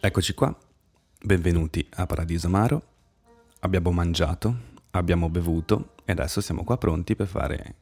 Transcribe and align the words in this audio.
Eccoci 0.00 0.34
qua, 0.34 0.52
benvenuti 1.22 1.86
a 1.94 2.06
Paradiso 2.06 2.48
Amaro. 2.48 2.82
Abbiamo 3.60 3.92
mangiato, 3.92 4.54
abbiamo 4.90 5.28
bevuto 5.28 5.92
e 6.04 6.10
adesso 6.10 6.40
siamo 6.40 6.64
qua 6.64 6.78
pronti 6.78 7.14
per 7.14 7.28
fare 7.28 7.76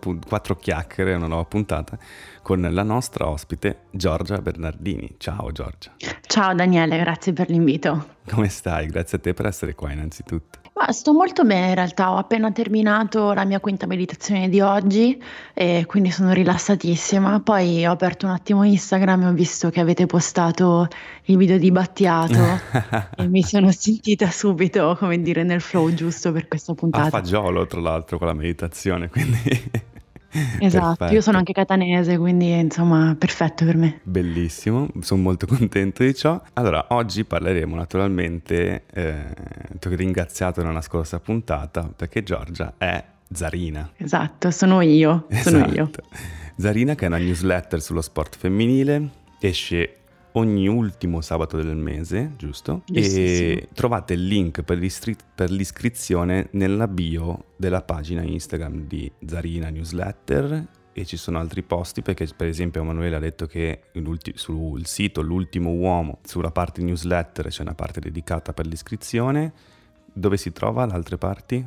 punt- 0.00 0.26
quattro 0.26 0.56
chiacchiere, 0.56 1.14
una 1.14 1.28
nuova 1.28 1.44
puntata 1.44 1.96
con 2.42 2.60
la 2.60 2.82
nostra 2.82 3.28
ospite 3.28 3.82
Giorgia 3.92 4.38
Bernardini. 4.38 5.14
Ciao 5.18 5.52
Giorgia. 5.52 5.92
Ciao 6.22 6.54
Daniele, 6.54 6.98
grazie 6.98 7.32
per 7.32 7.48
l'invito. 7.48 8.16
Come 8.28 8.48
stai? 8.48 8.86
Grazie 8.88 9.18
a 9.18 9.20
te 9.20 9.34
per 9.34 9.46
essere 9.46 9.76
qua 9.76 9.92
innanzitutto. 9.92 10.61
Sto 10.92 11.12
molto 11.12 11.44
bene 11.44 11.68
in 11.68 11.74
realtà, 11.74 12.12
ho 12.12 12.16
appena 12.16 12.52
terminato 12.52 13.32
la 13.32 13.44
mia 13.44 13.60
quinta 13.60 13.86
meditazione 13.86 14.48
di 14.48 14.60
oggi 14.60 15.20
e 15.54 15.84
quindi 15.86 16.10
sono 16.10 16.32
rilassatissima. 16.32 17.40
Poi 17.40 17.86
ho 17.86 17.90
aperto 17.90 18.26
un 18.26 18.32
attimo 18.32 18.62
Instagram 18.62 19.22
e 19.22 19.26
ho 19.28 19.32
visto 19.32 19.70
che 19.70 19.80
avete 19.80 20.06
postato 20.06 20.88
il 21.24 21.36
video 21.36 21.58
di 21.58 21.70
Battiato 21.70 22.60
e 23.16 23.26
mi 23.26 23.42
sono 23.42 23.72
sentita 23.72 24.30
subito, 24.30 24.96
come 24.98 25.20
dire, 25.20 25.42
nel 25.42 25.60
flow 25.60 25.92
giusto 25.94 26.30
per 26.30 26.46
questa 26.46 26.74
puntata. 26.74 27.06
A 27.06 27.10
fagiolo, 27.10 27.66
tra 27.66 27.80
l'altro, 27.80 28.18
con 28.18 28.26
la 28.26 28.34
meditazione, 28.34 29.08
quindi 29.08 29.90
Esatto, 30.60 30.96
perfetto. 30.96 31.14
io 31.14 31.20
sono 31.20 31.38
anche 31.38 31.52
catanese, 31.52 32.16
quindi 32.16 32.50
insomma, 32.50 33.14
perfetto 33.18 33.64
per 33.64 33.76
me. 33.76 34.00
Bellissimo, 34.02 34.88
sono 35.00 35.22
molto 35.22 35.46
contento 35.48 36.02
di 36.02 36.14
ciò. 36.14 36.40
Allora, 36.54 36.86
oggi 36.90 37.24
parleremo 37.24 37.74
naturalmente, 37.74 38.84
eh, 38.92 39.24
ti 39.78 39.88
ho 39.88 39.94
ringraziato 39.94 40.62
nella 40.62 40.80
scorsa 40.80 41.20
puntata 41.20 41.90
perché 41.94 42.22
Giorgia 42.22 42.74
è 42.78 43.02
Zarina. 43.30 43.90
Esatto, 43.96 44.50
sono 44.50 44.80
io, 44.80 45.26
sono 45.42 45.58
esatto. 45.58 45.74
io. 45.74 45.90
Zarina 46.56 46.94
che 46.94 47.04
è 47.04 47.08
una 47.08 47.18
newsletter 47.18 47.80
sullo 47.80 48.02
sport 48.02 48.36
femminile, 48.36 49.08
esce 49.40 50.01
ogni 50.32 50.68
ultimo 50.68 51.20
sabato 51.20 51.56
del 51.56 51.76
mese, 51.76 52.32
giusto? 52.36 52.82
E 52.92 53.68
trovate 53.74 54.14
il 54.14 54.26
link 54.26 54.62
per, 54.62 54.78
per, 55.34 55.50
l'iscrizione 55.50 56.48
nella 56.52 56.88
bio 56.88 57.46
della 57.56 57.82
pagina 57.82 58.22
Instagram 58.22 58.86
di 58.86 59.10
Zarina 59.26 59.68
Newsletter 59.68 60.66
e 60.92 61.04
ci 61.06 61.16
sono 61.16 61.38
altri 61.38 61.62
posti 61.62 62.02
perché 62.02 62.28
per 62.36 62.48
esempio 62.48 62.82
Emanuele 62.82 63.16
ha 63.16 63.20
detto 63.20 63.46
che 63.46 63.84
sul 64.34 64.86
sito 64.86 65.22
L'ultimo 65.22 65.70
uomo, 65.70 66.18
sulla 66.22 66.50
parte 66.50 66.82
newsletter 66.82 67.48
c'è 67.48 67.62
una 67.62 67.74
parte 67.74 68.00
dedicata 68.00 68.52
per 68.52 68.66
l'iscrizione 68.66 69.52
dove 70.12 70.36
si 70.36 70.52
trova 70.52 70.86
le 70.86 70.92
altre 70.92 71.18
parti? 71.18 71.64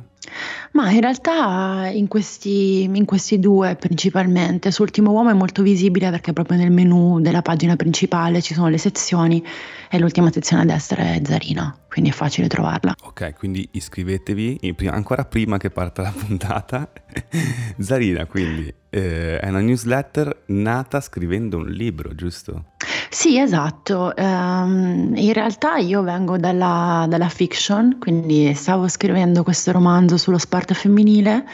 Ma 0.72 0.90
in 0.90 1.00
realtà 1.00 1.88
in 1.92 2.08
questi, 2.08 2.82
in 2.82 3.04
questi 3.04 3.38
due 3.38 3.76
principalmente, 3.76 4.70
su 4.70 4.82
Ultimo 4.82 5.12
Uomo 5.12 5.30
è 5.30 5.34
molto 5.34 5.62
visibile 5.62 6.10
perché 6.10 6.32
proprio 6.32 6.58
nel 6.58 6.70
menu 6.70 7.20
della 7.20 7.42
pagina 7.42 7.76
principale 7.76 8.42
ci 8.42 8.52
sono 8.52 8.68
le 8.68 8.78
sezioni 8.78 9.42
e 9.88 9.98
l'ultima 9.98 10.30
sezione 10.30 10.62
a 10.62 10.64
destra 10.66 11.14
è 11.14 11.20
Zarina, 11.24 11.74
quindi 11.88 12.10
è 12.10 12.12
facile 12.12 12.48
trovarla. 12.48 12.94
Ok, 13.04 13.34
quindi 13.36 13.66
iscrivetevi 13.72 14.74
ancora 14.86 15.24
prima 15.24 15.56
che 15.56 15.70
parta 15.70 16.02
la 16.02 16.12
puntata. 16.12 16.90
Zarina 17.78 18.26
quindi 18.26 18.72
eh, 18.90 19.38
è 19.38 19.48
una 19.48 19.60
newsletter 19.60 20.42
nata 20.46 21.00
scrivendo 21.00 21.58
un 21.58 21.68
libro, 21.68 22.14
giusto? 22.14 22.72
Sì, 23.08 23.38
esatto. 23.38 24.14
Ehm, 24.16 25.12
in 25.16 25.32
realtà 25.32 25.76
io 25.76 26.02
vengo 26.02 26.36
dalla, 26.36 27.06
dalla 27.08 27.28
fiction, 27.28 27.96
quindi 27.98 28.52
stavo 28.54 28.88
scrivendo 28.88 29.42
questo 29.42 29.72
romanzo 29.72 30.16
sullo 30.16 30.38
sport 30.38 30.72
femminile, 30.74 31.44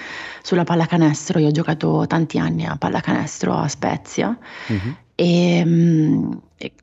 sulla 0.42 0.64
pallacanestro. 0.64 1.39
Io 1.39 1.48
ho 1.48 1.53
giocato 1.53 2.05
tanti 2.06 2.39
anni 2.39 2.67
a 2.67 2.77
pallacanestro 2.77 3.55
a 3.55 3.69
Spezia 3.69 4.36
Mhm. 4.69 4.97
e, 5.14 5.62
mm, 5.64 6.32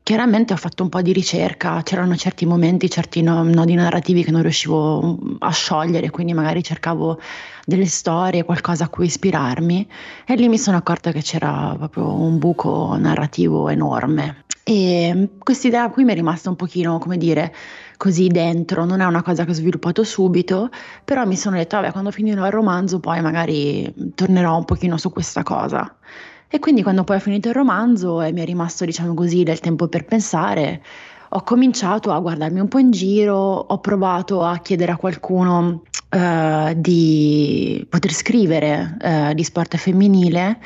chiaramente 0.03 0.53
ho 0.53 0.57
fatto 0.57 0.83
un 0.83 0.89
po' 0.89 1.01
di 1.01 1.13
ricerca, 1.13 1.81
c'erano 1.83 2.15
certi 2.15 2.45
momenti, 2.45 2.89
certi 2.89 3.21
no- 3.21 3.43
nodi 3.43 3.75
narrativi 3.75 4.23
che 4.23 4.31
non 4.31 4.41
riuscivo 4.41 5.01
mm, 5.01 5.35
a 5.39 5.51
sciogliere, 5.51 6.09
quindi 6.09 6.33
magari 6.33 6.63
cercavo 6.63 7.19
delle 7.65 7.85
storie, 7.85 8.43
qualcosa 8.43 8.85
a 8.85 8.89
cui 8.89 9.05
ispirarmi 9.05 9.87
e 10.25 10.35
lì 10.35 10.47
mi 10.49 10.57
sono 10.57 10.77
accorta 10.77 11.11
che 11.11 11.21
c'era 11.21 11.75
proprio 11.77 12.13
un 12.13 12.37
buco 12.39 12.97
narrativo 12.97 13.69
enorme. 13.69 14.43
E 14.63 15.29
questa 15.39 15.67
idea 15.67 15.89
qui 15.89 16.03
mi 16.03 16.11
è 16.11 16.15
rimasta 16.15 16.49
un 16.49 16.55
pochino, 16.55 16.99
come 16.99 17.17
dire, 17.17 17.53
così 17.97 18.27
dentro, 18.27 18.85
non 18.85 19.01
è 19.01 19.05
una 19.05 19.23
cosa 19.23 19.43
che 19.43 19.51
ho 19.51 19.53
sviluppato 19.53 20.03
subito, 20.03 20.69
però 21.03 21.25
mi 21.25 21.35
sono 21.35 21.57
detto, 21.57 21.75
vabbè, 21.77 21.91
quando 21.91 22.11
finirò 22.11 22.45
il 22.45 22.51
romanzo 22.51 22.99
poi 22.99 23.19
magari 23.21 23.91
tornerò 24.13 24.57
un 24.57 24.65
pochino 24.65 24.97
su 24.97 25.11
questa 25.11 25.43
cosa. 25.43 25.95
E 26.51 26.57
quindi 26.57 26.81
quando 26.81 27.03
poi 27.03 27.17
ho 27.17 27.19
finito 27.19 27.49
il 27.49 27.53
romanzo 27.53 28.21
e 28.21 28.31
mi 28.31 28.41
è 28.41 28.45
rimasto, 28.45 28.83
diciamo 28.83 29.13
così, 29.13 29.43
del 29.43 29.59
tempo 29.59 29.87
per 29.87 30.05
pensare, 30.05 30.81
ho 31.29 31.43
cominciato 31.43 32.11
a 32.11 32.19
guardarmi 32.19 32.59
un 32.59 32.67
po' 32.67 32.79
in 32.79 32.89
giro, 32.89 33.35
ho 33.35 33.79
provato 33.79 34.43
a 34.43 34.57
chiedere 34.57 34.91
a 34.91 34.97
qualcuno 34.97 35.83
uh, 36.09 36.73
di 36.75 37.85
poter 37.87 38.11
scrivere 38.11 38.97
uh, 38.99 39.33
di 39.33 39.43
sport 39.43 39.77
femminile 39.77 40.57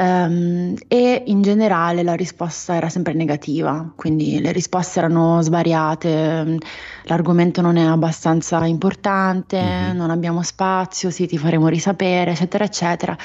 Um, 0.00 0.76
e 0.86 1.24
in 1.26 1.42
generale 1.42 2.04
la 2.04 2.14
risposta 2.14 2.76
era 2.76 2.88
sempre 2.88 3.14
negativa, 3.14 3.90
quindi 3.96 4.40
le 4.40 4.52
risposte 4.52 5.00
erano 5.00 5.42
svariate, 5.42 6.56
l'argomento 7.02 7.60
non 7.62 7.76
è 7.76 7.84
abbastanza 7.84 8.64
importante, 8.64 9.60
mm-hmm. 9.60 9.96
non 9.96 10.10
abbiamo 10.10 10.44
spazio, 10.44 11.10
sì 11.10 11.26
ti 11.26 11.36
faremo 11.36 11.66
risapere, 11.66 12.30
eccetera, 12.30 12.62
eccetera. 12.62 13.18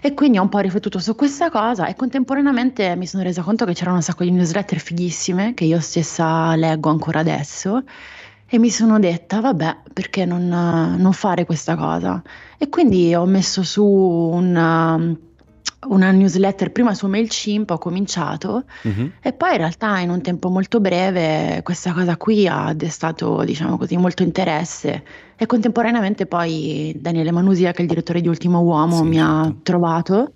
E 0.00 0.14
quindi 0.14 0.38
ho 0.38 0.42
un 0.42 0.48
po' 0.48 0.60
riflettuto 0.60 1.00
su 1.00 1.16
questa 1.16 1.50
cosa 1.50 1.88
e 1.88 1.96
contemporaneamente 1.96 2.94
mi 2.94 3.08
sono 3.08 3.24
resa 3.24 3.42
conto 3.42 3.64
che 3.64 3.74
c'erano 3.74 3.96
un 3.96 4.02
sacco 4.02 4.22
di 4.22 4.30
newsletter 4.30 4.78
fighissime 4.78 5.52
che 5.54 5.64
io 5.64 5.80
stessa 5.80 6.54
leggo 6.54 6.90
ancora 6.90 7.18
adesso 7.18 7.82
e 8.46 8.58
mi 8.58 8.70
sono 8.70 9.00
detta, 9.00 9.40
vabbè, 9.40 9.78
perché 9.92 10.24
non, 10.24 10.46
non 10.46 11.12
fare 11.12 11.44
questa 11.44 11.74
cosa? 11.74 12.22
E 12.56 12.68
quindi 12.68 13.14
ho 13.16 13.24
messo 13.24 13.64
su 13.64 13.84
un 13.84 15.16
una 15.88 16.10
newsletter 16.10 16.72
prima 16.72 16.94
su 16.94 17.06
MailChimp, 17.06 17.70
ho 17.70 17.78
cominciato 17.78 18.64
uh-huh. 18.82 19.12
e 19.20 19.32
poi 19.32 19.52
in 19.52 19.56
realtà 19.56 19.98
in 20.00 20.10
un 20.10 20.20
tempo 20.20 20.50
molto 20.50 20.78
breve 20.80 21.60
questa 21.62 21.92
cosa 21.92 22.16
qui 22.16 22.46
ha 22.46 22.72
destato, 22.74 23.42
diciamo 23.44 23.78
così, 23.78 23.96
molto 23.96 24.22
interesse 24.22 25.02
e 25.36 25.46
contemporaneamente 25.46 26.26
poi 26.26 26.94
Daniele 26.98 27.30
Manusia, 27.32 27.72
che 27.72 27.78
è 27.78 27.82
il 27.82 27.88
direttore 27.88 28.20
di 28.20 28.28
Ultimo 28.28 28.60
Uomo, 28.60 28.96
sì, 28.96 29.02
mi 29.04 29.16
certo. 29.16 29.30
ha 29.30 29.54
trovato 29.62 30.32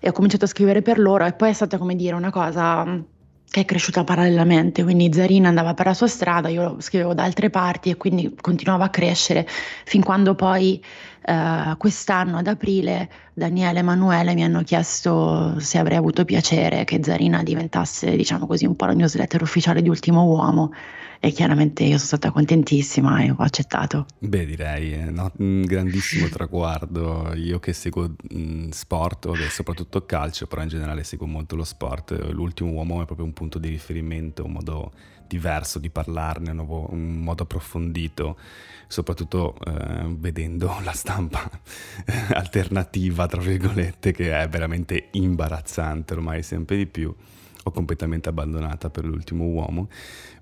e 0.00 0.08
ho 0.10 0.12
cominciato 0.12 0.44
a 0.44 0.48
scrivere 0.48 0.82
per 0.82 0.98
loro 0.98 1.24
e 1.24 1.32
poi 1.32 1.48
è 1.48 1.54
stata 1.54 1.78
come 1.78 1.96
dire 1.96 2.14
una 2.14 2.30
cosa 2.30 3.02
che 3.54 3.60
è 3.60 3.64
cresciuta 3.64 4.02
parallelamente, 4.02 4.82
quindi 4.82 5.12
Zarina 5.12 5.48
andava 5.48 5.74
per 5.74 5.86
la 5.86 5.94
sua 5.94 6.08
strada, 6.08 6.48
io 6.48 6.80
scrivevo 6.80 7.14
da 7.14 7.22
altre 7.22 7.50
parti 7.50 7.88
e 7.88 7.96
quindi 7.96 8.34
continuava 8.40 8.86
a 8.86 8.90
crescere 8.90 9.46
fin 9.84 10.02
quando 10.02 10.34
poi 10.34 10.82
eh, 11.24 11.74
quest'anno 11.78 12.38
ad 12.38 12.46
aprile 12.46 13.08
Daniele 13.32 13.78
e 13.78 13.80
Emanuele 13.80 14.34
mi 14.34 14.44
hanno 14.44 14.62
chiesto 14.62 15.58
se 15.58 15.78
avrei 15.78 15.96
avuto 15.96 16.24
piacere 16.24 16.84
che 16.84 17.00
Zarina 17.02 17.42
diventasse, 17.42 18.14
diciamo 18.16 18.46
così, 18.46 18.66
un 18.66 18.76
po' 18.76 18.86
la 18.86 18.92
newsletter 18.92 19.42
ufficiale 19.42 19.80
di 19.80 19.88
Ultimo 19.88 20.24
Uomo 20.24 20.72
e 21.24 21.30
chiaramente 21.30 21.84
io 21.84 21.96
sono 21.96 22.06
stata 22.06 22.30
contentissima 22.30 23.22
e 23.22 23.30
ho 23.30 23.36
accettato. 23.38 24.04
Beh, 24.18 24.44
direi 24.44 24.92
eh, 24.92 25.04
no, 25.10 25.32
un 25.38 25.62
grandissimo 25.62 26.28
traguardo. 26.28 27.32
Io 27.34 27.58
che 27.60 27.72
seguo 27.72 28.14
mh, 28.28 28.68
sport, 28.68 29.28
vabbè, 29.28 29.48
soprattutto 29.48 30.04
calcio, 30.04 30.46
però 30.46 30.60
in 30.60 30.68
generale 30.68 31.02
seguo 31.02 31.26
molto 31.26 31.56
lo 31.56 31.64
sport. 31.64 32.28
L'ultimo 32.30 32.72
uomo 32.72 33.00
è 33.00 33.06
proprio 33.06 33.24
un 33.24 33.32
punto 33.32 33.58
di 33.58 33.70
riferimento, 33.70 34.44
un 34.44 34.52
modo 34.52 34.92
diverso 35.26 35.78
di 35.78 35.88
parlarne, 35.88 36.50
un, 36.50 36.56
nuovo, 36.56 36.92
un 36.92 37.22
modo 37.22 37.44
approfondito, 37.44 38.36
soprattutto 38.86 39.56
eh, 39.64 40.14
vedendo 40.18 40.76
la 40.84 40.92
stampa 40.92 41.48
alternativa, 42.36 43.26
tra 43.26 43.40
virgolette, 43.40 44.12
che 44.12 44.38
è 44.38 44.46
veramente 44.46 45.08
imbarazzante 45.12 46.12
ormai 46.12 46.42
sempre 46.42 46.76
di 46.76 46.86
più 46.86 47.14
ho 47.66 47.70
completamente 47.70 48.28
abbandonata 48.28 48.90
per 48.90 49.04
l'ultimo 49.04 49.44
uomo, 49.44 49.88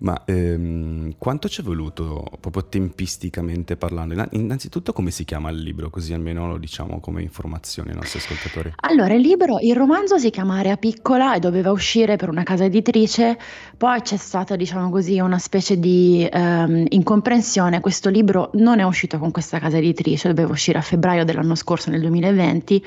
ma 0.01 0.23
ehm, 0.25 1.15
quanto 1.19 1.49
ci 1.49 1.61
è 1.61 1.65
voluto 1.65 2.25
proprio 2.41 2.65
tempisticamente 2.67 3.77
parlando? 3.77 4.27
Innanzitutto 4.33 4.93
come 4.93 5.13
si 5.13 5.25
chiama 5.25 5.49
il 5.51 5.63
libro, 5.63 5.89
così 5.89 6.13
almeno 6.13 6.49
lo 6.49 6.59
diciamo 6.59 6.99
come 6.99 7.23
informazione 7.23 7.91
ai 7.91 7.97
nostri 7.97 8.19
ascoltatori. 8.19 8.73
Allora, 8.81 9.15
il 9.15 9.21
libro, 9.21 9.59
il 9.61 9.77
romanzo 9.77 10.19
si 10.19 10.31
chiama 10.31 10.59
Area 10.59 10.77
Piccola 10.77 11.37
e 11.37 11.39
doveva 11.39 11.71
uscire 11.71 12.17
per 12.17 12.29
una 12.29 12.43
casa 12.43 12.65
editrice, 12.65 13.39
poi 13.77 14.01
c'è 14.01 14.17
stata, 14.17 14.57
diciamo 14.57 14.91
così, 14.91 15.21
una 15.21 15.39
specie 15.39 15.79
di 15.79 16.29
ehm, 16.31 16.87
incomprensione, 16.89 17.81
questo 17.81 18.11
libro 18.11 18.51
non 18.55 18.81
è 18.81 18.83
uscito 18.83 19.19
con 19.19 19.31
questa 19.31 19.61
casa 19.61 19.77
editrice, 19.79 20.27
doveva 20.29 20.51
uscire 20.51 20.79
a 20.79 20.83
febbraio 20.83 21.25
dell'anno 21.25 21.55
scorso, 21.55 21.91
nel 21.91 22.01
2020, 22.01 22.85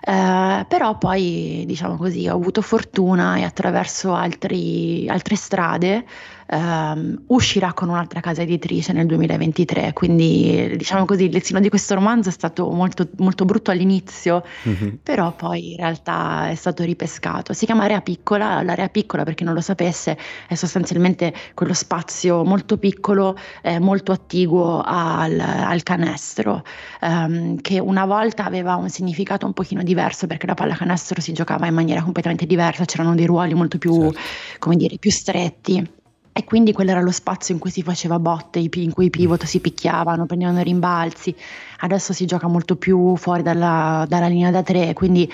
eh, 0.00 0.64
però 0.68 0.96
poi, 0.98 1.64
diciamo 1.66 1.96
così, 1.96 2.28
ho 2.28 2.34
avuto 2.34 2.62
fortuna 2.62 3.36
e 3.36 3.42
attraverso 3.44 4.14
altri, 4.14 5.08
altre 5.08 5.36
strade 5.36 6.06
ehm, 6.48 7.24
uscirà 7.26 7.72
con 7.72 7.88
un'altra 7.88 8.20
casa 8.20 8.42
editrice 8.42 8.92
nel 8.92 9.06
2023, 9.06 9.92
quindi 9.92 10.74
diciamo 10.76 11.04
così 11.04 11.24
il 11.24 11.30
destino 11.30 11.60
di 11.60 11.68
questo 11.68 11.94
romanzo 11.94 12.28
è 12.28 12.32
stato 12.32 12.70
molto, 12.70 13.08
molto 13.18 13.44
brutto 13.44 13.70
all'inizio, 13.70 14.42
mm-hmm. 14.68 14.94
però 15.02 15.32
poi 15.32 15.72
in 15.72 15.76
realtà 15.76 16.48
è 16.48 16.54
stato 16.54 16.82
ripescato. 16.84 17.52
Si 17.52 17.66
chiama 17.66 17.84
Area 17.84 18.00
Piccola, 18.00 18.62
l'area 18.62 18.88
piccola 18.88 19.24
per 19.24 19.34
chi 19.34 19.44
non 19.44 19.54
lo 19.54 19.60
sapesse 19.60 20.16
è 20.46 20.54
sostanzialmente 20.54 21.32
quello 21.54 21.74
spazio 21.74 22.44
molto 22.44 22.78
piccolo, 22.78 23.36
eh, 23.62 23.78
molto 23.78 24.12
attiguo 24.12 24.82
al, 24.84 25.38
al 25.38 25.82
canestro, 25.82 26.64
ehm, 27.00 27.60
che 27.60 27.78
una 27.78 28.06
volta 28.06 28.44
aveva 28.44 28.76
un 28.76 28.88
significato 28.88 29.46
un 29.46 29.52
pochino 29.52 29.82
diverso 29.82 30.26
perché 30.26 30.46
la 30.46 30.54
pallacanestro 30.54 31.20
si 31.20 31.32
giocava 31.32 31.66
in 31.66 31.74
maniera 31.74 32.02
completamente 32.02 32.46
diversa, 32.46 32.84
c'erano 32.84 33.14
dei 33.14 33.26
ruoli 33.26 33.54
molto 33.54 33.78
più, 33.78 34.00
certo. 34.00 34.18
come 34.58 34.76
dire, 34.76 34.96
più 34.98 35.10
stretti. 35.10 35.96
E 36.38 36.44
quindi 36.44 36.72
quello 36.72 36.92
era 36.92 37.00
lo 37.00 37.10
spazio 37.10 37.52
in 37.52 37.58
cui 37.58 37.70
si 37.70 37.82
faceva 37.82 38.20
botte, 38.20 38.60
in 38.60 38.92
cui 38.92 39.06
i 39.06 39.10
pivot 39.10 39.42
si 39.42 39.58
picchiavano, 39.58 40.24
prendevano 40.24 40.62
rimbalzi. 40.62 41.34
Adesso 41.78 42.12
si 42.12 42.26
gioca 42.26 42.46
molto 42.46 42.76
più 42.76 43.16
fuori 43.16 43.42
dalla, 43.42 44.06
dalla 44.08 44.28
linea 44.28 44.52
da 44.52 44.62
tre, 44.62 44.92
quindi 44.92 45.28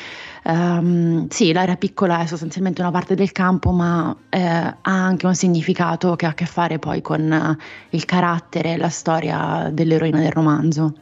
um, 0.44 1.28
sì, 1.28 1.52
l'area 1.52 1.76
piccola 1.76 2.20
è 2.20 2.26
sostanzialmente 2.26 2.80
una 2.80 2.90
parte 2.90 3.14
del 3.14 3.32
campo, 3.32 3.70
ma 3.70 4.16
eh, 4.30 4.40
ha 4.40 4.76
anche 4.80 5.26
un 5.26 5.34
significato 5.34 6.16
che 6.16 6.24
ha 6.24 6.30
a 6.30 6.34
che 6.34 6.46
fare 6.46 6.78
poi 6.78 7.02
con 7.02 7.30
uh, 7.30 7.62
il 7.90 8.06
carattere 8.06 8.72
e 8.72 8.76
la 8.78 8.88
storia 8.88 9.68
dell'eroina 9.70 10.20
del 10.20 10.32
romanzo. 10.32 10.94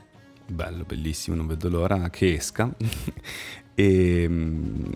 Bello, 0.49 0.83
bellissimo, 0.83 1.37
non 1.37 1.47
vedo 1.47 1.69
l'ora 1.69 2.11
che 2.11 2.35
esca. 2.35 2.69
e 3.73 4.23
ehm, 4.25 4.91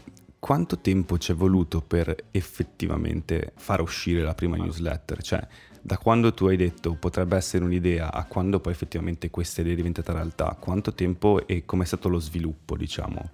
quanto 0.47 0.79
tempo 0.79 1.19
ci 1.19 1.33
è 1.33 1.35
voluto 1.35 1.81
per 1.81 2.15
effettivamente 2.31 3.53
far 3.57 3.81
uscire 3.81 4.23
la 4.23 4.33
prima 4.33 4.57
newsletter? 4.57 5.21
Cioè, 5.21 5.45
da 5.83 5.99
quando 5.99 6.33
tu 6.35 6.47
hai 6.47 6.57
detto 6.57 6.95
potrebbe 6.95 7.37
essere 7.37 7.65
un'idea 7.65 8.13
a 8.13 8.23
quando 8.27 8.61
poi 8.61 8.73
effettivamente 8.73 9.29
questa 9.29 9.63
idea 9.63 9.73
è 9.73 9.77
diventata 9.77 10.13
realtà, 10.13 10.57
quanto 10.61 10.95
tempo 10.95 11.49
e 11.49 11.65
com'è 11.65 11.85
stato 11.85 12.09
lo 12.09 12.21
sviluppo, 12.21 12.77
diciamo, 12.77 13.29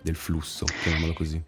del 0.00 0.14
flusso, 0.14 0.64
chiamiamolo 0.64 1.12
così? 1.14 1.42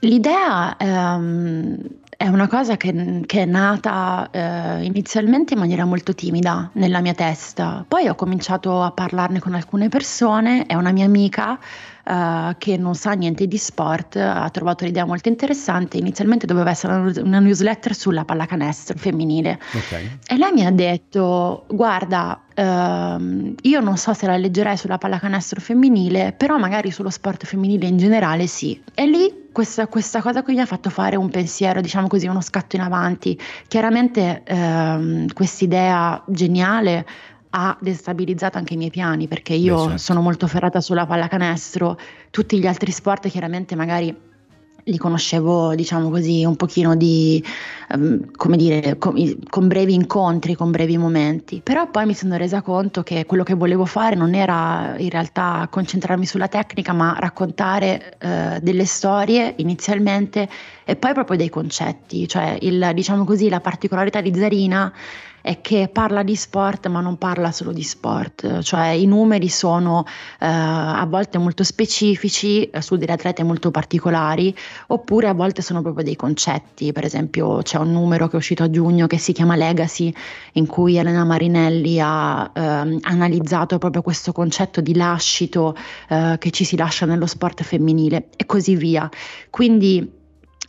L'idea 0.00 0.76
ehm, 0.76 1.78
è 2.14 2.28
una 2.28 2.48
cosa 2.48 2.76
che, 2.76 3.22
che 3.24 3.42
è 3.42 3.46
nata 3.46 4.28
eh, 4.30 4.84
inizialmente 4.84 5.54
in 5.54 5.58
maniera 5.58 5.86
molto 5.86 6.14
timida 6.14 6.68
nella 6.74 7.00
mia 7.00 7.14
testa, 7.14 7.82
poi 7.88 8.08
ho 8.08 8.14
cominciato 8.14 8.82
a 8.82 8.90
parlarne 8.90 9.38
con 9.38 9.54
alcune 9.54 9.88
persone 9.88 10.66
e 10.66 10.76
una 10.76 10.92
mia 10.92 11.06
amica 11.06 11.58
uh, 12.04 12.54
che 12.58 12.76
non 12.76 12.94
sa 12.94 13.12
niente 13.12 13.46
di 13.46 13.58
sport 13.58 14.16
ha 14.16 14.48
trovato 14.50 14.84
l'idea 14.84 15.04
molto 15.04 15.28
interessante. 15.28 15.96
Inizialmente 15.96 16.46
doveva 16.46 16.70
essere 16.70 17.20
una 17.20 17.38
newsletter 17.38 17.94
sulla 17.94 18.24
pallacanestro 18.24 18.96
femminile. 18.98 19.58
Okay. 19.74 20.18
E 20.26 20.36
lei 20.36 20.52
mi 20.52 20.64
ha 20.64 20.72
detto: 20.72 21.64
Guarda, 21.68 22.40
Uh, 22.54 23.54
io 23.62 23.80
non 23.80 23.96
so 23.96 24.12
se 24.12 24.26
la 24.26 24.36
leggerei 24.36 24.76
sulla 24.76 24.98
pallacanestro 24.98 25.58
femminile, 25.58 26.34
però 26.36 26.58
magari 26.58 26.90
sullo 26.90 27.08
sport 27.08 27.46
femminile 27.46 27.86
in 27.86 27.96
generale 27.96 28.46
sì. 28.46 28.78
E 28.92 29.06
lì 29.06 29.48
questa, 29.52 29.86
questa 29.86 30.20
cosa 30.20 30.42
qui 30.42 30.54
mi 30.54 30.60
ha 30.60 30.66
fatto 30.66 30.90
fare 30.90 31.16
un 31.16 31.30
pensiero, 31.30 31.80
diciamo 31.80 32.08
così, 32.08 32.26
uno 32.26 32.42
scatto 32.42 32.76
in 32.76 32.82
avanti. 32.82 33.38
Chiaramente 33.68 34.42
uh, 34.46 35.26
quest'idea 35.32 36.22
geniale 36.26 37.06
ha 37.54 37.76
destabilizzato 37.80 38.58
anche 38.58 38.74
i 38.74 38.76
miei 38.76 38.90
piani 38.90 39.28
perché 39.28 39.54
io 39.54 39.74
Beh, 39.74 39.82
certo. 39.82 39.98
sono 39.98 40.20
molto 40.20 40.46
ferrata 40.46 40.80
sulla 40.80 41.06
pallacanestro, 41.06 41.98
tutti 42.30 42.58
gli 42.58 42.66
altri 42.66 42.90
sport 42.90 43.28
chiaramente 43.28 43.74
magari 43.74 44.30
li 44.84 44.98
conoscevo, 44.98 45.74
diciamo 45.74 46.10
così, 46.10 46.44
un 46.44 46.56
pochino 46.56 46.96
di, 46.96 47.42
um, 47.94 48.30
come 48.32 48.56
dire, 48.56 48.98
con, 48.98 49.14
con, 49.48 49.68
brevi 49.68 49.94
incontri, 49.94 50.54
con 50.54 50.70
brevi 50.70 50.96
momenti. 50.96 51.60
Però 51.62 51.88
poi 51.88 52.06
mi 52.06 52.14
sono 52.14 52.36
resa 52.36 52.62
conto 52.62 53.02
che 53.02 53.24
quello 53.24 53.44
che 53.44 53.54
volevo 53.54 53.84
fare 53.84 54.16
non 54.16 54.34
era 54.34 54.94
in 54.98 55.10
realtà 55.10 55.68
concentrarmi 55.70 56.26
sulla 56.26 56.48
tecnica, 56.48 56.92
ma 56.92 57.16
raccontare 57.18 58.16
uh, 58.20 58.60
delle 58.60 58.84
storie 58.84 59.54
inizialmente 59.58 60.48
e 60.84 60.96
poi 60.96 61.12
proprio 61.12 61.36
dei 61.36 61.48
concetti. 61.48 62.26
Cioè, 62.26 62.58
il, 62.62 62.90
diciamo 62.94 63.24
così, 63.24 63.48
la 63.48 63.60
particolarità 63.60 64.20
di 64.20 64.34
Zarina 64.34 64.92
è 65.42 65.60
che 65.60 65.90
parla 65.92 66.22
di 66.22 66.36
sport 66.36 66.86
ma 66.86 67.00
non 67.00 67.18
parla 67.18 67.52
solo 67.52 67.72
di 67.72 67.82
sport, 67.82 68.60
cioè 68.60 68.88
i 68.88 69.06
numeri 69.06 69.48
sono 69.48 70.04
eh, 70.38 70.46
a 70.46 71.04
volte 71.08 71.38
molto 71.38 71.64
specifici 71.64 72.64
eh, 72.64 72.80
su 72.80 72.96
delle 72.96 73.12
atlete 73.12 73.42
molto 73.42 73.70
particolari 73.70 74.54
oppure 74.86 75.28
a 75.28 75.34
volte 75.34 75.60
sono 75.60 75.82
proprio 75.82 76.04
dei 76.04 76.16
concetti, 76.16 76.92
per 76.92 77.04
esempio 77.04 77.60
c'è 77.62 77.78
un 77.78 77.92
numero 77.92 78.28
che 78.28 78.34
è 78.34 78.36
uscito 78.36 78.62
a 78.62 78.70
giugno 78.70 79.06
che 79.06 79.18
si 79.18 79.32
chiama 79.32 79.56
Legacy 79.56 80.14
in 80.52 80.66
cui 80.66 80.96
Elena 80.96 81.24
Marinelli 81.24 82.00
ha 82.00 82.50
eh, 82.54 82.60
analizzato 83.02 83.78
proprio 83.78 84.02
questo 84.02 84.32
concetto 84.32 84.80
di 84.80 84.94
lascito 84.94 85.76
eh, 86.08 86.36
che 86.38 86.50
ci 86.50 86.64
si 86.64 86.76
lascia 86.76 87.04
nello 87.04 87.26
sport 87.26 87.62
femminile 87.62 88.28
e 88.36 88.46
così 88.46 88.76
via. 88.76 89.08
Quindi 89.50 90.20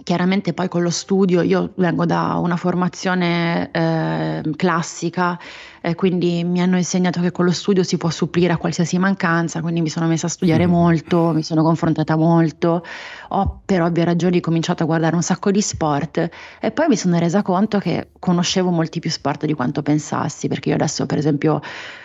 Chiaramente 0.04 0.54
poi 0.54 0.68
con 0.68 0.82
lo 0.82 0.90
studio, 0.90 1.42
io 1.42 1.72
vengo 1.76 2.06
da 2.06 2.36
una 2.36 2.58
formazione 2.58 3.72
eh, 3.72 4.42
classica, 4.56 5.40
eh, 5.86 5.96
quindi 5.96 6.46
mi 6.46 6.62
hanno 6.62 6.78
insegnato 6.78 7.20
che 7.20 7.32
con 7.32 7.44
lo 7.44 7.52
studio 7.52 7.84
si 7.84 7.98
può 7.98 8.10
supplire 8.10 8.54
a 8.54 8.58
qualsiasi 8.58 8.98
mancanza, 8.98 9.60
quindi 9.60 9.82
mi 9.82 9.90
sono 9.90 10.08
messa 10.08 10.28
a 10.28 10.30
studiare 10.30 10.66
mm-hmm. 10.66 10.74
molto, 10.74 11.32
mi 11.34 11.44
sono 11.44 11.62
confrontata 11.62 12.16
molto, 12.16 12.86
ho 13.28 13.62
per 13.66 13.82
ovvie 13.82 14.06
ragioni 14.06 14.40
cominciato 14.40 14.84
a 14.84 14.86
guardare 14.86 15.16
un 15.16 15.22
sacco 15.22 15.52
di 15.52 15.62
sport 15.62 16.30
e 16.62 16.72
poi 16.72 16.88
mi 16.88 16.96
sono 16.96 17.20
resa 17.20 17.42
conto 17.42 17.80
che 17.80 18.12
conoscevo 18.18 18.70
molti 18.70 19.02
più 19.02 19.10
sport 19.10 19.46
di 19.46 19.54
quanto 19.54 19.84
pensassi, 19.84 20.48
perché 20.48 20.70
io 20.70 20.76
adesso 20.76 21.06
per 21.06 21.18
esempio 21.18 21.60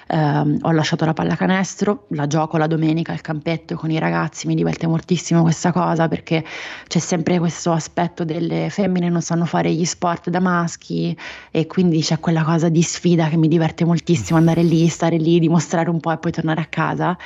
ehm, 0.09 0.59
ho 0.63 0.73
lasciato 0.73 1.05
la 1.05 1.13
pallacanestro, 1.13 2.07
la 2.11 2.27
gioco 2.27 2.57
la 2.57 2.67
domenica 2.67 3.13
al 3.13 3.21
campetto 3.21 3.77
con 3.77 3.93
i 3.93 3.99
ragazzi, 4.01 4.49
mi 4.49 4.57
diverte 4.57 4.89
moltissimo 4.89 5.43
questa 5.43 5.71
cosa 5.71 6.09
perché 6.09 6.45
c'è 6.89 6.99
sempre 6.99 7.39
questo 7.39 7.71
aspetto 7.71 8.25
delle 8.25 8.71
femmine 8.71 9.09
non 9.09 9.23
sanno 9.23 9.45
fare 9.45 9.73
gli 9.73 9.85
sport 9.85 10.31
da 10.31 10.41
maschi 10.41 11.17
e 11.53 11.67
quindi 11.69 12.01
c'è 12.01 12.19
quella 12.19 12.43
cosa 12.43 12.69
di 12.69 12.83
sfida 12.83 13.29
che 13.29 13.37
mi 13.37 13.47
diverte 13.47 13.67
moltissimo 13.85 14.39
andare 14.39 14.63
lì, 14.63 14.89
stare 14.89 15.17
lì, 15.17 15.39
dimostrare 15.39 15.91
un 15.91 16.01
po' 16.01 16.13
e 16.13 16.19
poi 16.19 16.33
tornare 16.33 16.61
a 16.61 16.67
casa. 16.67 17.17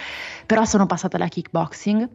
Però 0.47 0.65
sono 0.65 0.87
passata 0.87 1.17
alla 1.17 1.29
kickboxing 1.29 2.09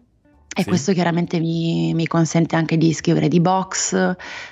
e 0.57 0.63
sì. 0.63 0.69
questo 0.69 0.91
chiaramente 0.91 1.39
mi, 1.39 1.93
mi, 1.93 2.07
consente 2.07 2.55
anche 2.55 2.77
di 2.77 2.91
scrivere 2.91 3.27
di 3.27 3.39
box, 3.39 3.93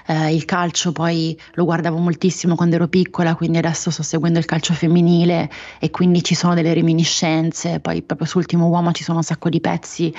eh, 0.05 0.35
il 0.35 0.45
calcio 0.45 0.91
poi 0.91 1.35
lo 1.53 1.65
guardavo 1.65 1.97
moltissimo 1.97 2.55
quando 2.55 2.75
ero 2.75 2.87
piccola, 2.87 3.33
quindi 3.33 3.57
adesso 3.57 3.89
sto 3.89 4.03
seguendo 4.03 4.37
il 4.37 4.45
calcio 4.45 4.73
femminile 4.73 5.49
e 5.79 5.89
quindi 5.89 6.21
ci 6.23 6.35
sono 6.35 6.53
delle 6.53 6.75
reminiscenze, 6.75 7.79
poi 7.79 8.03
proprio 8.03 8.27
su 8.27 8.37
Ultimo 8.37 8.67
Uomo 8.67 8.91
ci 8.91 9.03
sono 9.03 9.17
un 9.17 9.23
sacco 9.23 9.49
di 9.49 9.59
pezzi 9.59 10.13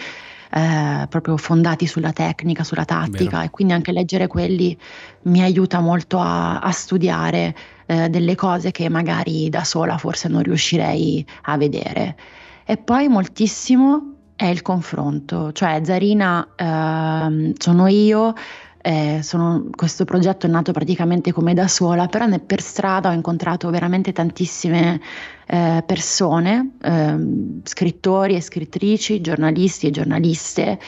eh, 0.50 1.07
proprio 1.09 1.37
fondati 1.37 1.87
sulla 1.87 2.12
tecnica, 2.12 2.64
sulla 2.64 2.85
tattica 2.85 3.37
Vero. 3.37 3.42
e 3.42 3.50
quindi 3.50 3.73
anche 3.73 3.92
leggere 3.92 4.26
quelli 4.26 4.76
mi 5.23 5.42
aiuta 5.42 5.78
molto 5.78 6.19
a, 6.19 6.59
a 6.59 6.71
studiare 6.73 7.54
eh, 7.87 8.09
delle 8.09 8.35
cose 8.35 8.71
che 8.71 8.88
magari 8.88 9.49
da 9.49 9.64
sola 9.64 9.97
forse 9.99 10.28
non 10.28 10.43
riuscirei 10.43 11.25
a 11.43 11.57
vedere. 11.57 12.16
E 12.64 12.76
poi 12.76 13.09
moltissimo 13.09 14.14
è 14.37 14.47
il 14.47 14.61
confronto, 14.61 15.52
cioè 15.52 15.81
Zarina 15.83 16.47
eh, 16.57 17.55
sono 17.57 17.87
io, 17.87 18.35
eh, 18.83 19.21
sono, 19.23 19.66
questo 19.75 20.05
progetto 20.05 20.47
è 20.47 20.49
nato 20.49 20.71
praticamente 20.71 21.33
come 21.33 21.55
da 21.55 21.66
sola, 21.66 22.07
però 22.07 22.26
per 22.38 22.61
strada 22.61 23.09
ho 23.09 23.12
incontrato 23.12 23.69
veramente 23.71 24.12
tantissime 24.12 25.00
eh, 25.47 25.83
persone, 25.85 26.76
ehm, 26.83 27.62
scrittori 27.64 28.37
e 28.37 28.40
scrittrici, 28.40 29.21
giornalisti 29.21 29.88
e 29.88 29.90
giornaliste 29.90 30.78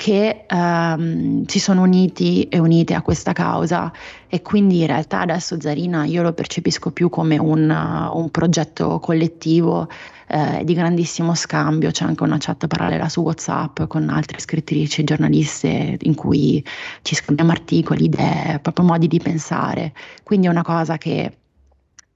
che 0.00 0.46
ehm, 0.48 1.44
si 1.44 1.58
sono 1.58 1.82
uniti 1.82 2.44
e 2.44 2.58
unite 2.58 2.94
a 2.94 3.02
questa 3.02 3.34
causa. 3.34 3.92
E 4.28 4.40
quindi 4.40 4.80
in 4.80 4.86
realtà 4.86 5.20
adesso 5.20 5.60
Zarina 5.60 6.06
io 6.06 6.22
lo 6.22 6.32
percepisco 6.32 6.90
più 6.90 7.10
come 7.10 7.36
un, 7.36 7.68
un 7.68 8.30
progetto 8.30 8.98
collettivo 8.98 9.90
eh, 10.26 10.64
di 10.64 10.72
grandissimo 10.72 11.34
scambio, 11.34 11.90
c'è 11.90 12.06
anche 12.06 12.22
una 12.22 12.38
chat 12.38 12.66
parallela 12.66 13.10
su 13.10 13.20
Whatsapp 13.20 13.82
con 13.88 14.08
altre 14.08 14.38
scrittrici 14.38 15.02
e 15.02 15.04
giornaliste 15.04 15.98
in 16.00 16.14
cui 16.14 16.64
ci 17.02 17.14
scambiamo 17.14 17.50
articoli, 17.50 18.04
idee, 18.04 18.58
proprio 18.62 18.86
modi 18.86 19.06
di 19.06 19.18
pensare, 19.18 19.92
quindi 20.22 20.46
è 20.46 20.50
una 20.50 20.62
cosa 20.62 20.96
che 20.96 21.36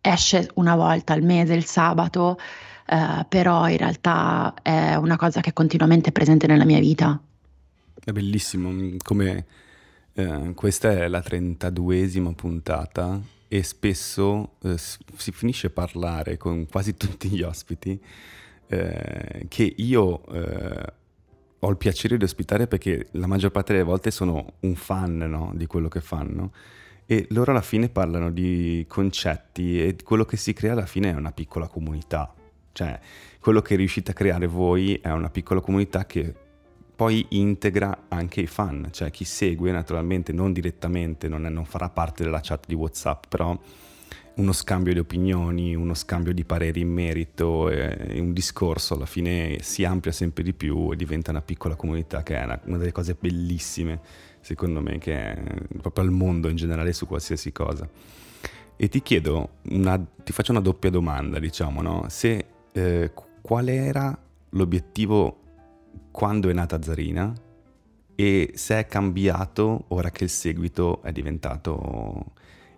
esce 0.00 0.48
una 0.54 0.74
volta 0.74 1.12
al 1.12 1.22
mese 1.22 1.52
il 1.52 1.66
sabato, 1.66 2.38
eh, 2.86 3.26
però 3.28 3.68
in 3.68 3.76
realtà 3.76 4.54
è 4.62 4.94
una 4.94 5.16
cosa 5.16 5.42
che 5.42 5.50
è 5.50 5.52
continuamente 5.52 6.12
presente 6.12 6.46
nella 6.46 6.64
mia 6.64 6.78
vita. 6.78 7.20
È 8.04 8.12
bellissimo, 8.12 8.70
mm, 8.70 8.96
come 9.02 9.46
eh, 10.12 10.52
questa 10.54 10.92
è 10.92 11.08
la 11.08 11.20
32esima 11.20 12.34
puntata 12.34 13.18
e 13.48 13.62
spesso 13.62 14.56
eh, 14.62 14.76
si 14.76 15.32
finisce 15.32 15.68
a 15.68 15.70
parlare 15.70 16.36
con 16.36 16.66
quasi 16.66 16.96
tutti 16.98 17.30
gli 17.30 17.40
ospiti 17.40 17.98
eh, 18.66 19.46
che 19.48 19.74
io 19.74 20.26
eh, 20.26 20.92
ho 21.60 21.70
il 21.70 21.76
piacere 21.78 22.18
di 22.18 22.24
ospitare 22.24 22.66
perché 22.66 23.06
la 23.12 23.26
maggior 23.26 23.50
parte 23.50 23.72
delle 23.72 23.84
volte 23.84 24.10
sono 24.10 24.52
un 24.60 24.74
fan 24.74 25.16
no, 25.16 25.52
di 25.54 25.64
quello 25.64 25.88
che 25.88 26.02
fanno 26.02 26.52
e 27.06 27.26
loro 27.30 27.52
alla 27.52 27.62
fine 27.62 27.88
parlano 27.88 28.30
di 28.30 28.84
concetti 28.86 29.82
e 29.82 29.96
quello 30.04 30.26
che 30.26 30.36
si 30.36 30.52
crea 30.52 30.72
alla 30.72 30.84
fine 30.84 31.10
è 31.10 31.14
una 31.14 31.32
piccola 31.32 31.68
comunità. 31.68 32.34
Cioè, 32.72 32.98
quello 33.40 33.62
che 33.62 33.76
riuscite 33.76 34.10
a 34.10 34.14
creare 34.14 34.46
voi 34.46 34.96
è 34.96 35.10
una 35.10 35.30
piccola 35.30 35.60
comunità 35.60 36.06
che 36.06 36.34
poi 36.94 37.26
integra 37.30 38.04
anche 38.08 38.40
i 38.40 38.46
fan, 38.46 38.88
cioè 38.92 39.10
chi 39.10 39.24
segue 39.24 39.70
naturalmente 39.72 40.32
non 40.32 40.52
direttamente, 40.52 41.28
non, 41.28 41.46
è, 41.46 41.48
non 41.48 41.64
farà 41.64 41.88
parte 41.88 42.22
della 42.22 42.40
chat 42.42 42.66
di 42.66 42.74
WhatsApp, 42.74 43.24
però 43.28 43.58
uno 44.36 44.52
scambio 44.52 44.92
di 44.92 44.98
opinioni, 44.98 45.74
uno 45.74 45.94
scambio 45.94 46.32
di 46.32 46.44
pareri 46.44 46.80
in 46.80 46.92
merito, 46.92 47.70
eh, 47.70 48.18
un 48.18 48.32
discorso 48.32 48.94
alla 48.94 49.06
fine 49.06 49.58
si 49.60 49.84
amplia 49.84 50.12
sempre 50.12 50.42
di 50.42 50.52
più 50.52 50.92
e 50.92 50.96
diventa 50.96 51.30
una 51.30 51.42
piccola 51.42 51.76
comunità 51.76 52.22
che 52.22 52.36
è 52.36 52.44
una, 52.44 52.60
una 52.64 52.78
delle 52.78 52.92
cose 52.92 53.16
bellissime 53.18 54.00
secondo 54.44 54.82
me 54.82 54.98
che 54.98 55.32
è 55.32 55.42
proprio 55.80 56.04
al 56.04 56.10
mondo 56.10 56.48
in 56.48 56.56
generale 56.56 56.92
su 56.92 57.06
qualsiasi 57.06 57.50
cosa. 57.50 57.88
E 58.76 58.88
ti 58.88 59.00
chiedo, 59.02 59.60
una, 59.70 59.98
ti 59.98 60.32
faccio 60.32 60.50
una 60.50 60.60
doppia 60.60 60.90
domanda, 60.90 61.38
diciamo, 61.38 61.80
no? 61.80 62.06
Se 62.08 62.44
eh, 62.72 63.12
qual 63.40 63.68
era 63.68 64.16
l'obiettivo 64.50 65.43
quando 66.14 66.48
è 66.48 66.52
nata 66.52 66.80
Zarina 66.80 67.34
e 68.14 68.52
se 68.54 68.78
è 68.78 68.86
cambiato 68.86 69.86
ora 69.88 70.12
che 70.12 70.22
il 70.22 70.30
seguito 70.30 71.02
è 71.02 71.10
diventato 71.10 72.26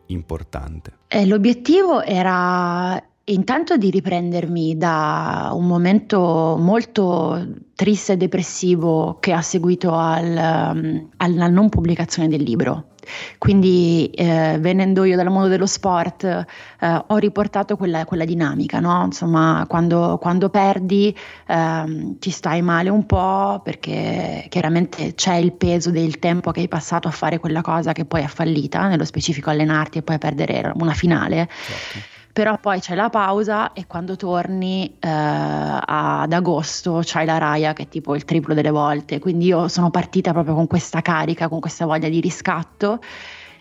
importante? 0.06 0.92
Eh, 1.06 1.26
l'obiettivo 1.26 2.00
era 2.00 2.98
intanto 3.24 3.76
di 3.76 3.90
riprendermi 3.90 4.78
da 4.78 5.50
un 5.52 5.66
momento 5.66 6.56
molto 6.58 7.46
triste 7.74 8.14
e 8.14 8.16
depressivo 8.16 9.18
che 9.20 9.32
ha 9.32 9.42
seguito 9.42 9.92
al, 9.92 10.74
um, 10.74 11.08
alla 11.18 11.48
non 11.48 11.68
pubblicazione 11.68 12.28
del 12.28 12.42
libro. 12.42 12.94
Quindi 13.38 14.10
eh, 14.14 14.56
venendo 14.60 15.04
io 15.04 15.16
dal 15.16 15.30
mondo 15.30 15.48
dello 15.48 15.66
sport 15.66 16.24
eh, 16.24 17.04
ho 17.06 17.16
riportato 17.16 17.76
quella, 17.76 18.04
quella 18.04 18.24
dinamica, 18.24 18.80
no? 18.80 19.04
insomma 19.04 19.64
quando, 19.68 20.18
quando 20.20 20.48
perdi 20.48 21.16
eh, 21.46 22.16
ci 22.18 22.30
stai 22.30 22.62
male 22.62 22.88
un 22.88 23.06
po' 23.06 23.60
perché 23.62 24.46
chiaramente 24.48 25.14
c'è 25.14 25.34
il 25.34 25.52
peso 25.52 25.90
del 25.90 26.18
tempo 26.18 26.50
che 26.50 26.60
hai 26.60 26.68
passato 26.68 27.08
a 27.08 27.12
fare 27.12 27.38
quella 27.38 27.60
cosa 27.60 27.92
che 27.92 28.04
poi 28.04 28.22
è 28.22 28.26
fallita, 28.26 28.88
nello 28.88 29.04
specifico 29.04 29.50
allenarti 29.50 29.98
e 29.98 30.02
poi 30.02 30.18
perdere 30.18 30.72
una 30.74 30.92
finale. 30.92 31.48
Certo 31.48 32.15
però 32.36 32.58
poi 32.58 32.80
c'è 32.80 32.94
la 32.94 33.08
pausa 33.08 33.72
e 33.72 33.86
quando 33.86 34.14
torni 34.14 34.98
eh, 35.00 35.08
ad 35.08 36.30
agosto 36.30 37.00
c'hai 37.02 37.24
la 37.24 37.38
raia 37.38 37.72
che 37.72 37.84
è 37.84 37.88
tipo 37.88 38.14
il 38.14 38.26
triplo 38.26 38.52
delle 38.52 38.68
volte, 38.68 39.18
quindi 39.18 39.46
io 39.46 39.68
sono 39.68 39.88
partita 39.90 40.34
proprio 40.34 40.54
con 40.54 40.66
questa 40.66 41.00
carica, 41.00 41.48
con 41.48 41.60
questa 41.60 41.86
voglia 41.86 42.10
di 42.10 42.20
riscatto. 42.20 43.00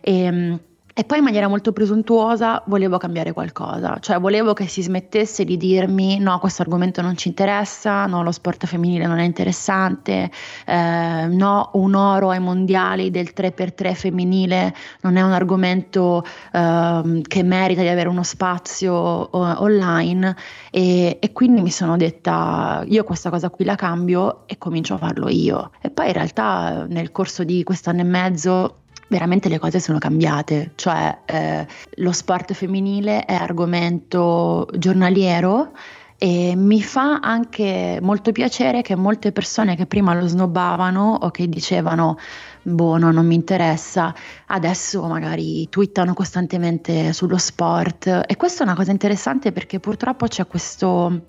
E 0.01 0.19
ehm, 0.23 0.59
e 0.97 1.03
poi 1.03 1.17
in 1.17 1.25
maniera 1.25 1.49
molto 1.49 1.73
presuntuosa 1.73 2.63
volevo 2.67 2.97
cambiare 2.97 3.33
qualcosa, 3.33 3.97
cioè 3.99 4.17
volevo 4.17 4.53
che 4.53 4.65
si 4.65 4.81
smettesse 4.81 5.43
di 5.43 5.57
dirmi 5.57 6.19
no, 6.19 6.39
questo 6.39 6.61
argomento 6.61 7.01
non 7.01 7.17
ci 7.17 7.27
interessa, 7.27 8.05
no, 8.05 8.23
lo 8.23 8.31
sport 8.31 8.65
femminile 8.65 9.05
non 9.05 9.19
è 9.19 9.25
interessante, 9.25 10.31
eh, 10.65 11.27
no, 11.29 11.71
un 11.73 11.95
oro 11.95 12.29
ai 12.29 12.39
mondiali 12.39 13.11
del 13.11 13.33
3x3 13.35 13.93
femminile 13.93 14.73
non 15.01 15.17
è 15.17 15.21
un 15.21 15.33
argomento 15.33 16.23
eh, 16.53 17.21
che 17.27 17.43
merita 17.43 17.81
di 17.81 17.89
avere 17.89 18.07
uno 18.07 18.23
spazio 18.23 19.35
online 19.35 20.33
e, 20.71 21.17
e 21.19 21.33
quindi 21.33 21.61
mi 21.61 21.71
sono 21.71 21.97
detta 21.97 22.85
io 22.87 23.03
questa 23.03 23.29
cosa 23.29 23.49
qui 23.49 23.65
la 23.65 23.75
cambio 23.75 24.47
e 24.47 24.57
comincio 24.57 24.93
a 24.93 24.97
farlo 24.97 25.27
io. 25.27 25.71
E 25.81 25.89
poi 25.89 26.07
in 26.07 26.13
realtà 26.13 26.85
nel 26.87 27.11
corso 27.11 27.43
di 27.43 27.63
quest'anno 27.63 27.99
e 27.99 28.05
mezzo 28.05 28.75
veramente 29.07 29.49
le 29.49 29.59
cose 29.59 29.79
sono 29.79 29.97
cambiate, 29.97 30.71
cioè 30.75 31.17
eh, 31.25 31.67
lo 31.95 32.11
sport 32.11 32.53
femminile 32.53 33.25
è 33.25 33.33
argomento 33.33 34.67
giornaliero 34.77 35.71
e 36.17 36.55
mi 36.55 36.81
fa 36.81 37.19
anche 37.19 37.99
molto 38.01 38.31
piacere 38.31 38.81
che 38.81 38.95
molte 38.95 39.33
persone 39.33 39.75
che 39.75 39.85
prima 39.85 40.13
lo 40.13 40.25
snobbavano 40.25 41.17
o 41.21 41.29
che 41.29 41.49
dicevano 41.49 42.17
boh 42.61 42.97
no, 42.97 43.11
non 43.11 43.27
mi 43.27 43.35
interessa, 43.35 44.13
adesso 44.47 45.05
magari 45.07 45.67
twittano 45.69 46.13
costantemente 46.13 47.11
sullo 47.11 47.37
sport. 47.37 48.23
E 48.25 48.35
questa 48.37 48.63
è 48.63 48.65
una 48.65 48.75
cosa 48.75 48.91
interessante 48.91 49.51
perché 49.51 49.79
purtroppo 49.79 50.27
c'è 50.27 50.47
questo 50.47 51.27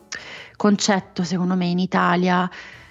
concetto 0.56 1.24
secondo 1.24 1.56
me 1.56 1.66
in 1.66 1.80
Italia 1.80 2.48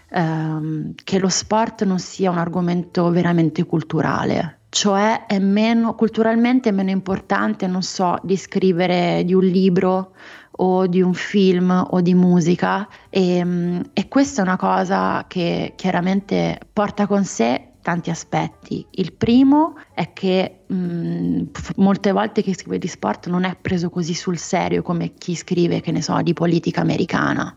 ehm, 0.09 0.93
che 1.03 1.17
lo 1.17 1.29
sport 1.29 1.85
non 1.85 1.97
sia 1.97 2.29
un 2.29 2.37
argomento 2.37 3.09
veramente 3.09 3.63
culturale 3.65 4.59
cioè 4.75 5.25
è 5.25 5.39
meno, 5.39 5.95
culturalmente 5.95 6.67
è 6.67 6.71
meno 6.73 6.89
importante, 6.89 7.65
non 7.65 7.81
so, 7.81 8.19
di 8.23 8.35
scrivere 8.35 9.23
di 9.23 9.33
un 9.33 9.45
libro 9.45 10.11
o 10.57 10.85
di 10.85 11.01
un 11.01 11.13
film 11.13 11.87
o 11.91 12.01
di 12.01 12.13
musica 12.13 12.85
e, 13.09 13.37
ehm, 13.37 13.91
e 13.93 14.09
questa 14.09 14.41
è 14.41 14.43
una 14.43 14.57
cosa 14.57 15.23
che 15.29 15.75
chiaramente 15.77 16.59
porta 16.73 17.07
con 17.07 17.23
sé 17.23 17.69
tanti 17.81 18.09
aspetti. 18.09 18.85
Il 18.89 19.13
primo 19.13 19.75
è 19.93 20.11
che 20.11 20.63
mh, 20.67 20.75
mm, 20.75 21.43
molte 21.77 22.11
volte 22.11 22.41
chi 22.41 22.53
scrive 22.53 22.77
di 22.77 22.87
sport 22.87 23.27
non 23.27 23.45
è 23.45 23.55
preso 23.55 23.89
così 23.89 24.13
sul 24.13 24.37
serio 24.37 24.81
come 24.81 25.13
chi 25.13 25.35
scrive, 25.35 25.79
che 25.79 25.93
ne 25.93 26.01
so, 26.01 26.21
di 26.21 26.33
politica 26.33 26.81
americana. 26.81 27.55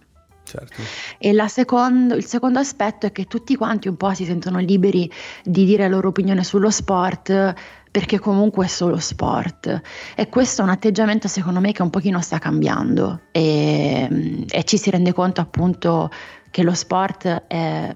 Certo. 0.49 0.81
E 1.19 1.49
secondo, 1.49 2.15
il 2.15 2.25
secondo 2.25 2.59
aspetto 2.59 3.05
è 3.05 3.13
che 3.13 3.27
tutti 3.27 3.55
quanti 3.55 3.89
un 3.89 3.97
po' 3.97 4.15
si 4.15 4.25
sentono 4.25 4.59
liberi 4.59 5.11
di 5.45 5.67
dire 5.67 5.83
la 5.83 5.95
loro 5.95 6.09
opinione 6.09 6.43
sullo 6.43 6.71
sport 6.71 7.55
perché 7.91 8.19
comunque 8.19 8.65
è 8.67 8.69
solo 8.69 8.99
sport 8.99 9.81
e 10.15 10.29
questo 10.29 10.63
è 10.63 10.65
un 10.65 10.71
atteggiamento 10.71 11.29
secondo 11.29 11.61
me 11.61 11.73
che 11.73 11.83
un 11.83 11.91
pochino 11.91 12.21
sta 12.21 12.39
cambiando 12.39 13.23
e, 13.33 14.45
e 14.49 14.65
ci 14.65 14.79
si 14.79 14.91
rende 14.91 15.13
conto 15.13 15.41
appunto 15.41 16.11
che 16.51 16.63
lo 16.63 16.75
sport 16.75 17.27
è 17.47 17.95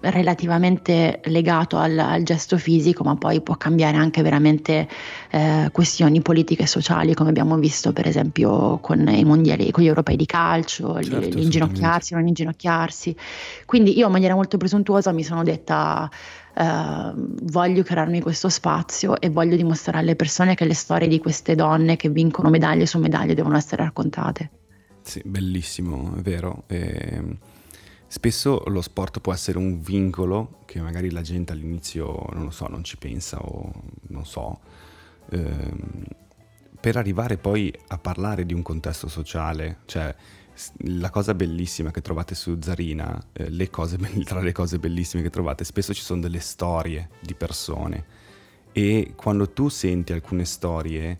relativamente 0.00 1.20
legato 1.24 1.76
al, 1.76 1.98
al, 1.98 2.22
gesto 2.22 2.58
fisico, 2.58 3.04
ma 3.04 3.16
poi 3.16 3.40
può 3.40 3.56
cambiare 3.56 3.96
anche 3.96 4.22
veramente 4.22 4.88
eh, 5.30 5.68
questioni 5.72 6.20
politiche 6.20 6.62
e 6.62 6.66
sociali, 6.66 7.14
come 7.14 7.30
abbiamo 7.30 7.56
visto 7.56 7.92
per 7.92 8.06
esempio 8.06 8.78
con 8.78 9.06
i 9.08 9.24
mondiali, 9.24 9.70
con 9.70 9.82
gli 9.82 9.86
europei 9.88 10.16
di 10.16 10.26
calcio, 10.26 11.00
certo, 11.02 11.36
l'inginocchiarsi, 11.36 12.14
non 12.14 12.26
inginocchiarsi. 12.26 13.14
Quindi 13.66 13.96
io 13.96 14.06
in 14.06 14.12
maniera 14.12 14.34
molto 14.34 14.56
presuntuosa 14.56 15.12
mi 15.12 15.24
sono 15.24 15.42
detta 15.42 16.10
Uh, 16.54 17.14
voglio 17.44 17.82
crearmi 17.82 18.20
questo 18.20 18.50
spazio 18.50 19.18
e 19.18 19.30
voglio 19.30 19.56
dimostrare 19.56 20.00
alle 20.00 20.16
persone 20.16 20.54
che 20.54 20.66
le 20.66 20.74
storie 20.74 21.08
di 21.08 21.18
queste 21.18 21.54
donne 21.54 21.96
che 21.96 22.10
vincono 22.10 22.50
medaglie 22.50 22.84
su 22.84 22.98
medaglie 22.98 23.32
devono 23.32 23.56
essere 23.56 23.84
raccontate. 23.84 24.50
Sì, 25.00 25.22
bellissimo, 25.24 26.14
è 26.16 26.20
vero. 26.20 26.64
E 26.66 27.08
ehm, 27.12 27.38
Spesso 28.12 28.62
lo 28.66 28.82
sport 28.82 29.20
può 29.20 29.32
essere 29.32 29.56
un 29.56 29.80
vincolo 29.80 30.58
che 30.66 30.82
magari 30.82 31.10
la 31.10 31.22
gente 31.22 31.52
all'inizio, 31.52 32.26
non 32.34 32.44
lo 32.44 32.50
so, 32.50 32.68
non 32.68 32.84
ci 32.84 32.98
pensa 32.98 33.38
o 33.40 33.72
non 34.08 34.26
so, 34.26 34.60
ehm, 35.30 36.04
per 36.78 36.98
arrivare 36.98 37.38
poi 37.38 37.74
a 37.86 37.96
parlare 37.96 38.44
di 38.44 38.52
un 38.52 38.60
contesto 38.60 39.08
sociale, 39.08 39.78
cioè 39.86 40.14
la 40.88 41.08
cosa 41.08 41.32
bellissima 41.32 41.90
che 41.90 42.02
trovate 42.02 42.34
su 42.34 42.58
Zarina, 42.60 43.18
eh, 43.32 43.48
le 43.48 43.70
cose, 43.70 43.96
tra 44.24 44.42
le 44.42 44.52
cose 44.52 44.78
bellissime 44.78 45.22
che 45.22 45.30
trovate, 45.30 45.64
spesso 45.64 45.94
ci 45.94 46.02
sono 46.02 46.20
delle 46.20 46.40
storie 46.40 47.08
di 47.18 47.32
persone 47.32 48.04
e 48.72 49.14
quando 49.16 49.48
tu 49.52 49.70
senti 49.70 50.12
alcune 50.12 50.44
storie 50.44 51.18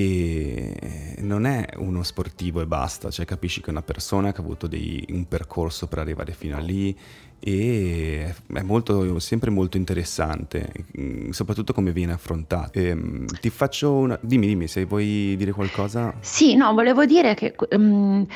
e 0.00 1.16
non 1.18 1.44
è 1.44 1.66
uno 1.78 2.04
sportivo 2.04 2.60
e 2.60 2.66
basta, 2.66 3.10
cioè 3.10 3.24
capisci 3.24 3.60
che 3.60 3.66
è 3.66 3.70
una 3.70 3.82
persona 3.82 4.32
che 4.32 4.40
ha 4.40 4.44
avuto 4.44 4.68
dei, 4.68 5.04
un 5.10 5.26
percorso 5.26 5.88
per 5.88 5.98
arrivare 5.98 6.32
fino 6.32 6.56
a 6.56 6.60
lì 6.60 6.96
e 7.40 8.34
è 8.52 8.62
molto, 8.62 9.18
sempre 9.18 9.50
molto 9.50 9.76
interessante, 9.76 10.72
mm, 11.00 11.30
soprattutto 11.30 11.72
come 11.72 11.92
viene 11.92 12.12
affrontato. 12.12 12.78
E, 12.78 12.86
ehm, 12.86 13.26
ti 13.40 13.50
faccio 13.50 13.92
una... 13.92 14.18
Dimmi, 14.20 14.46
dimmi 14.46 14.68
se 14.68 14.84
vuoi 14.84 15.34
dire 15.36 15.52
qualcosa. 15.52 16.14
Sì, 16.20 16.54
no, 16.54 16.72
volevo 16.74 17.04
dire 17.04 17.34
che... 17.34 17.54
Um, 17.70 18.26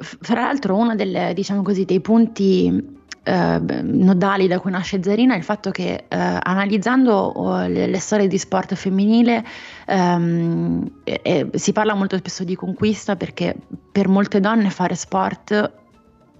fra 0.00 0.42
l'altro 0.42 0.76
uno 0.76 0.94
delle, 0.94 1.32
diciamo 1.34 1.62
così, 1.62 1.84
dei 1.84 2.00
punti 2.00 2.97
eh, 3.28 3.82
nodali 3.82 4.46
da 4.46 4.58
cui 4.58 4.70
nasce 4.70 5.02
Zarina 5.02 5.34
è 5.34 5.36
il 5.36 5.42
fatto 5.42 5.70
che 5.70 6.06
eh, 6.08 6.16
analizzando 6.42 7.12
oh, 7.12 7.66
le, 7.66 7.86
le, 7.86 7.98
storie 7.98 8.26
di 8.26 8.38
sport 8.38 8.74
femminile 8.74 9.44
ehm, 9.86 10.90
eh, 11.04 11.50
si 11.52 11.72
parla 11.72 11.92
molto 11.92 12.16
spesso 12.16 12.42
di 12.42 12.54
conquista 12.54 13.16
perché 13.16 13.54
per 13.92 14.08
molte 14.08 14.40
donne 14.40 14.70
fare 14.70 14.94
sport 14.94 15.52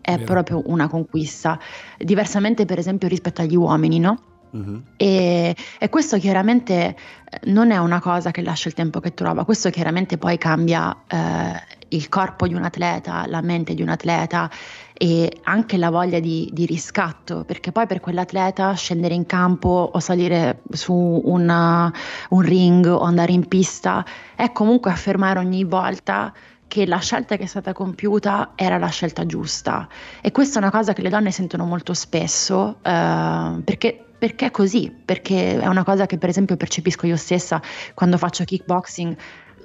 è 0.00 0.12
Vero. 0.12 0.25
proprio 0.25 0.62
una 0.64 0.88
conquista, 0.88 1.59
diversamente 1.99 2.64
per 2.64 2.78
esempio 2.78 3.07
rispetto 3.09 3.42
agli 3.42 3.57
uomini, 3.57 3.99
no? 3.99 4.23
Uh-huh. 4.50 4.83
E, 4.97 5.54
e, 5.78 5.88
questo 5.90 6.16
chiaramente 6.16 6.97
non 7.45 7.71
è 7.71 7.76
una 7.76 8.00
cosa 8.00 8.30
che 8.30 8.40
lascia 8.40 8.68
il 8.68 8.75
tempo 8.75 9.00
che 9.00 9.12
trova, 9.12 9.45
questo 9.45 9.68
chiaramente 9.68 10.16
poi 10.16 10.38
cambia 10.38 10.97
eh, 11.07 11.77
il 11.88 12.09
corpo 12.09 12.47
di 12.47 12.54
un 12.54 12.64
atleta, 12.64 13.26
la 13.26 13.40
mente 13.40 13.75
di 13.75 13.83
un 13.83 13.88
atleta 13.88 14.50
e 14.92 15.40
anche 15.45 15.76
la 15.76 15.90
voglia 15.90 16.18
di, 16.18 16.50
di 16.52 16.66
riscatto, 16.66 17.45
perché 17.45 17.71
poi 17.73 17.87
per 17.87 18.00
quell'atleta 18.00 18.73
scendere 18.75 19.14
in 19.14 19.26
campo 19.26 19.90
o 19.92 20.00
salire 20.00 20.62
su 20.73 20.92
una, 20.92 21.92
un 22.30 22.40
ring 22.40 22.87
o 22.87 23.00
andare 23.00 23.33
in 23.33 23.47
pista 23.47 24.04
è 24.35 24.50
comunque 24.52 24.90
affermare 24.90 25.38
ogni 25.38 25.64
volta 25.64 26.33
che 26.66 26.87
la 26.87 26.99
scelta 26.99 27.37
che 27.37 27.45
è 27.45 27.47
stata 27.47 27.73
compiuta 27.73 28.52
era 28.54 28.76
la 28.76 28.88
scelta 28.88 29.25
giusta 29.25 29.88
e 30.21 30.30
questa 30.30 30.59
è 30.59 30.62
una 30.62 30.71
cosa 30.71 30.92
che 30.92 31.00
le 31.00 31.09
donne 31.09 31.30
sentono 31.30 31.64
molto 31.64 31.95
spesso 31.95 32.76
eh, 32.83 33.61
perché 33.64 34.02
perché 34.18 34.47
è 34.47 34.50
così, 34.50 34.92
perché 35.04 35.61
è 35.61 35.66
una 35.66 35.85
cosa 35.85 36.07
che 36.07 36.18
per 36.18 36.28
esempio 36.28 36.57
percepisco 36.57 37.07
io 37.07 37.16
stessa 37.16 37.62
quando 37.95 38.18
faccio 38.18 38.42
kickboxing. 38.42 39.16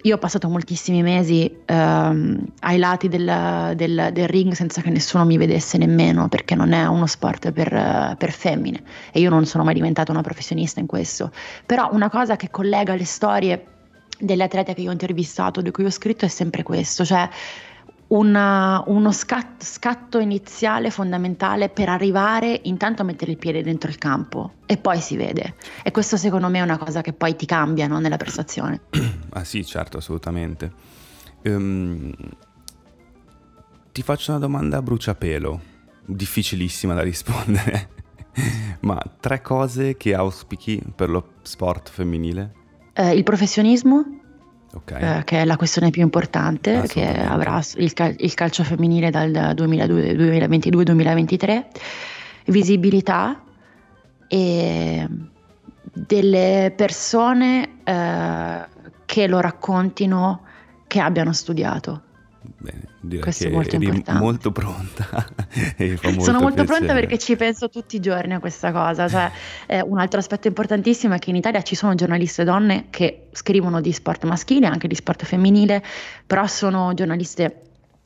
Io 0.06 0.16
ho 0.16 0.18
passato 0.18 0.50
moltissimi 0.50 1.02
mesi 1.02 1.50
ehm, 1.66 2.46
ai 2.60 2.78
lati 2.78 3.08
del, 3.08 3.74
del, 3.76 4.10
del, 4.12 4.28
ring 4.28 4.52
senza 4.52 4.82
che 4.82 4.90
nessuno 4.90 5.24
mi 5.24 5.38
vedesse 5.38 5.78
nemmeno, 5.78 6.28
perché 6.28 6.56
non 6.56 6.74
è 6.74 6.86
uno 6.86 7.08
sport 7.08 7.52
per, 7.52 8.16
per 8.18 8.32
femmine 8.32 8.84
e 9.14 9.22
io 9.22 9.30
non 9.30 9.46
sono 9.46 9.64
mai 9.64 9.74
diventata 9.74 10.12
una 10.12 10.22
professionista 10.22 10.82
in 10.82 10.88
questo. 10.88 11.32
Però 11.66 11.90
una 11.94 12.10
cosa 12.10 12.36
che 12.36 12.50
collega 12.50 12.96
le 12.96 13.06
storie 13.06 13.66
delle 14.20 14.44
atlete 14.44 14.74
che 14.74 14.82
io 14.82 14.90
ho 14.90 14.92
intervistato, 14.92 15.62
di 15.62 15.72
cui 15.72 15.86
ho 15.86 15.90
scritto, 15.90 16.26
è 16.26 16.30
sempre 16.30 16.64
questo, 16.64 17.06
cioè 17.06 17.30
una, 18.08 18.84
uno 18.88 19.12
scatto, 19.12 19.66
scatto, 19.66 20.20
iniziale 20.20 20.92
fondamentale 20.92 21.70
per 21.70 21.90
arrivare 21.90 22.60
intanto 22.64 23.02
a 23.02 23.06
mettere 23.06 23.32
il 23.32 23.38
piede 23.38 23.64
dentro 23.64 23.90
il 23.90 23.98
campo 23.98 24.54
e 24.66 24.78
poi 24.78 25.00
si 25.00 25.16
vede. 25.16 25.56
E 25.84 25.92
questo 25.92 26.18
secondo 26.18 26.50
me 26.50 26.60
è 26.60 26.62
una 26.62 26.78
cosa 26.78 27.02
che 27.02 27.14
poi 27.14 27.36
ti 27.36 27.46
cambia 27.46 27.88
no, 27.88 28.00
nella 28.00 28.18
prestazione. 28.18 28.82
ah 29.32 29.44
sì, 29.44 29.66
certo, 29.66 29.98
assolutamente. 29.98 30.72
Um, 31.44 32.12
ti 33.92 34.02
faccio 34.02 34.32
una 34.32 34.40
domanda 34.40 34.78
a 34.78 34.82
bruciapelo, 34.82 35.62
difficilissima 36.06 36.94
da 36.94 37.02
rispondere, 37.02 37.90
ma 38.82 39.02
tre 39.20 39.42
cose 39.42 39.98
che 39.98 40.14
auspichi 40.14 40.82
per 40.96 41.10
lo 41.10 41.34
sport 41.42 41.90
femminile? 41.90 42.54
Eh, 42.94 43.14
il 43.16 43.24
professionismo, 43.24 44.22
Okay. 44.76 45.20
Eh, 45.20 45.24
che 45.24 45.42
è 45.42 45.46
la 45.46 45.56
questione 45.56 45.92
più 45.92 46.02
importante 46.02 46.82
che 46.88 47.08
avrà 47.08 47.62
il, 47.76 47.94
cal- 47.94 48.16
il, 48.18 48.34
calcio 48.34 48.64
femminile 48.64 49.12
dal 49.12 49.54
2022-2023, 49.56 51.66
visibilità 52.46 53.40
e 54.28 55.08
delle 55.94 56.74
persone 56.76 57.70
eh, 57.84 58.66
che 59.06 59.28
lo 59.28 59.40
raccontino 59.40 60.42
che 60.88 61.00
abbiano 61.00 61.34
studiato. 61.34 62.02
Bene, 62.64 62.80
direi 63.02 63.22
Questo 63.22 63.44
che 63.44 63.50
è 63.50 63.54
molto 63.54 63.76
eri 63.76 64.04
molto 64.14 64.52
pronta. 64.54 65.06
molto 65.78 66.22
Sono 66.22 66.40
molto 66.40 66.64
piacere. 66.64 66.66
pronta 66.66 66.94
perché 66.94 67.18
ci 67.18 67.36
penso 67.36 67.68
tutti 67.68 67.98
i 67.98 68.00
giorni 68.00 68.36
a 68.36 68.40
questa 68.40 68.72
cosa. 68.72 69.10
Cioè, 69.10 69.30
eh, 69.68 69.82
un 69.82 70.00
altro 70.00 70.20
aspetto 70.20 70.48
importantissimo 70.48 71.14
è 71.14 71.20
che 71.20 71.30
in 71.30 71.36
Italia 71.36 71.62
ci 71.62 71.76
sono 71.76 71.94
giornaliste 71.94 72.46
donne 72.46 72.86
che 72.90 73.28
scrivono 73.34 73.82
di 73.82 73.92
sport 73.92 74.24
maschile, 74.24 74.68
anche 74.68 74.88
di 74.88 74.96
sport 74.96 75.26
femminile, 75.26 75.84
però 76.26 76.48
sono 76.48 76.94
giornaliste 76.94 77.64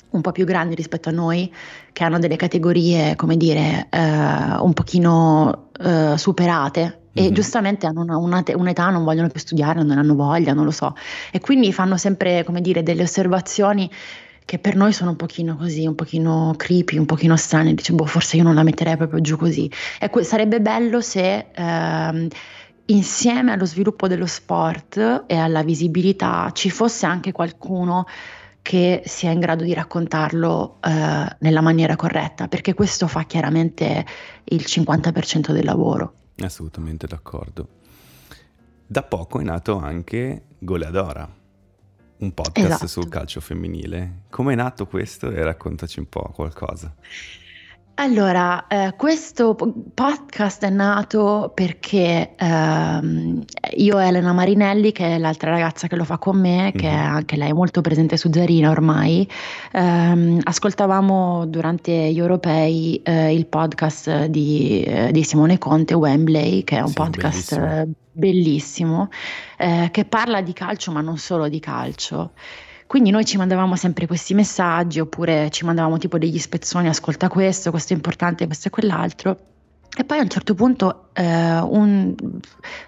un 0.09 0.21
po' 0.21 0.31
più 0.31 0.43
grandi 0.43 0.73
rispetto 0.73 1.09
a 1.09 1.11
noi, 1.11 1.53
che 1.93 2.03
hanno 2.03 2.17
delle 2.17 2.35
categorie, 2.35 3.15
come 3.15 3.37
dire, 3.37 3.89
eh, 3.91 3.99
un 3.99 4.73
pochino 4.73 5.69
eh, 5.79 6.15
superate 6.17 7.01
e 7.13 7.23
mm-hmm. 7.23 7.33
giustamente 7.33 7.85
hanno 7.85 8.01
una, 8.01 8.17
una, 8.17 8.43
un'età, 8.55 8.89
non 8.89 9.03
vogliono 9.03 9.27
più 9.27 9.39
studiare, 9.39 9.83
non 9.83 9.99
hanno 9.99 10.15
voglia, 10.15 10.53
non 10.53 10.65
lo 10.65 10.71
so. 10.71 10.95
E 11.31 11.39
quindi 11.39 11.71
fanno 11.71 11.97
sempre, 11.97 12.43
come 12.43 12.61
dire, 12.61 12.81
delle 12.81 13.03
osservazioni 13.03 13.87
che 14.47 14.59
per 14.59 14.77
noi 14.77 14.93
sono 14.93 15.09
un 15.09 15.17
pochino 15.17 15.57
così, 15.57 15.85
un 15.85 15.95
pochino 15.95 16.53
creepy, 16.55 16.97
un 16.97 17.05
pochino 17.05 17.35
strane, 17.35 17.73
dice 17.73 17.91
boh 17.91 18.05
forse 18.05 18.37
io 18.37 18.43
non 18.43 18.55
la 18.55 18.63
metterei 18.63 18.95
proprio 18.95 19.19
giù 19.19 19.35
così. 19.35 19.69
Ecco, 19.99 20.23
sarebbe 20.23 20.61
bello 20.61 21.01
se 21.01 21.47
ehm, 21.53 22.29
insieme 22.85 23.51
allo 23.51 23.65
sviluppo 23.65 24.07
dello 24.07 24.25
sport 24.25 25.25
e 25.27 25.35
alla 25.35 25.63
visibilità 25.63 26.49
ci 26.53 26.69
fosse 26.69 27.05
anche 27.05 27.33
qualcuno 27.33 28.05
che 28.61 29.01
sia 29.03 29.31
in 29.31 29.41
grado 29.41 29.65
di 29.65 29.73
raccontarlo 29.73 30.77
eh, 30.81 31.35
nella 31.39 31.61
maniera 31.61 31.97
corretta, 31.97 32.47
perché 32.47 32.73
questo 32.73 33.07
fa 33.07 33.23
chiaramente 33.23 34.05
il 34.45 34.63
50% 34.65 35.51
del 35.51 35.65
lavoro. 35.65 36.13
Assolutamente 36.37 37.05
d'accordo. 37.05 37.67
Da 38.87 39.03
poco 39.03 39.41
è 39.41 39.43
nato 39.43 39.77
anche 39.77 40.43
Goleadora 40.57 41.29
un 42.19 42.33
podcast 42.33 42.67
esatto. 42.67 42.87
sul 42.87 43.09
calcio 43.09 43.41
femminile. 43.41 44.23
Come 44.29 44.53
è 44.53 44.55
nato 44.55 44.87
questo 44.87 45.31
e 45.31 45.43
raccontaci 45.43 45.99
un 45.99 46.09
po' 46.09 46.31
qualcosa. 46.33 46.93
Allora, 47.99 48.67
eh, 48.67 48.93
questo 48.95 49.55
podcast 49.55 50.63
è 50.63 50.69
nato 50.69 51.51
perché 51.55 52.35
ehm, 52.37 53.43
io 53.77 53.99
e 53.99 54.05
Elena 54.05 54.33
Marinelli, 54.33 54.91
che 54.91 55.15
è 55.15 55.17
l'altra 55.17 55.49
ragazza 55.49 55.87
che 55.87 55.95
lo 55.95 56.03
fa 56.03 56.19
con 56.19 56.39
me, 56.39 56.71
che 56.75 56.85
mm-hmm. 56.85 56.95
è 56.95 56.99
anche 56.99 57.37
lei 57.37 57.53
molto 57.53 57.81
presente 57.81 58.15
su 58.15 58.29
Zarina 58.31 58.69
ormai, 58.69 59.27
ehm, 59.71 60.41
ascoltavamo 60.43 61.47
durante 61.47 61.91
gli 61.91 62.19
europei 62.19 63.01
eh, 63.01 63.33
il 63.33 63.47
podcast 63.47 64.25
di, 64.25 64.83
eh, 64.83 65.11
di, 65.11 65.23
Simone 65.23 65.57
Conte, 65.57 65.95
Wembley, 65.95 66.63
che 66.63 66.77
è 66.77 66.81
un 66.81 66.89
sì, 66.89 66.93
podcast 66.93 67.55
bellissimo, 67.57 67.95
bellissimo 68.11 69.09
eh, 69.57 69.89
che 69.91 70.05
parla 70.05 70.41
di 70.41 70.53
calcio 70.53 70.91
ma 70.91 71.01
non 71.01 71.17
solo 71.17 71.49
di 71.49 71.59
calcio. 71.59 72.33
Quindi 72.87 73.09
noi 73.11 73.25
ci 73.25 73.35
mandavamo 73.35 73.75
sempre 73.75 74.07
questi 74.07 74.33
messaggi 74.33 75.01
oppure 75.01 75.49
ci 75.51 75.65
mandavamo 75.65 75.97
tipo 75.97 76.17
degli 76.17 76.39
spezzoni, 76.39 76.87
ascolta 76.87 77.27
questo, 77.27 77.69
questo 77.69 77.91
è 77.91 77.95
importante, 77.97 78.45
questo 78.45 78.69
è 78.69 78.71
quell'altro. 78.71 79.37
E 79.95 80.05
poi 80.05 80.19
a 80.19 80.21
un 80.21 80.29
certo 80.29 80.53
punto, 80.53 81.09
eh, 81.13 81.59
un, 81.59 82.15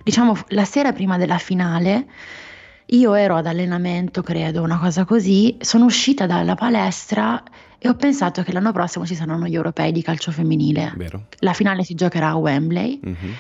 diciamo 0.02 0.38
la 0.50 0.64
sera 0.64 0.94
prima 0.94 1.18
della 1.18 1.38
finale, 1.38 2.08
io 2.86 3.14
ero 3.14 3.36
ad 3.36 3.46
allenamento, 3.46 4.22
credo, 4.22 4.62
una 4.62 4.80
cosa 4.80 5.04
così, 5.04 5.58
sono 5.60 5.84
uscita 5.86 6.26
dalla 6.26 6.56
palestra 6.56 7.44
e 7.78 7.90
ho 7.90 7.96
pensato 7.96 8.42
che 8.44 8.54
l'anno 8.54 8.72
prossimo 8.72 9.06
ci 9.06 9.16
saranno 9.16 9.48
gli 9.48 9.56
europei 9.56 9.92
di 9.92 10.02
calcio 10.02 10.32
femminile. 10.32 10.94
Vero. 10.96 11.26
La 11.40 11.54
finale 11.54 11.84
si 11.84 11.94
giocherà 11.94 12.30
a 12.30 12.36
Wembley. 12.36 13.00
Mm-hmm. 13.06 13.32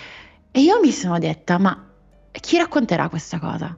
E 0.51 0.59
io 0.59 0.79
mi 0.81 0.91
sono 0.91 1.19
detta, 1.19 1.57
ma 1.57 1.87
chi 2.31 2.57
racconterà 2.57 3.07
questa 3.07 3.39
cosa? 3.39 3.77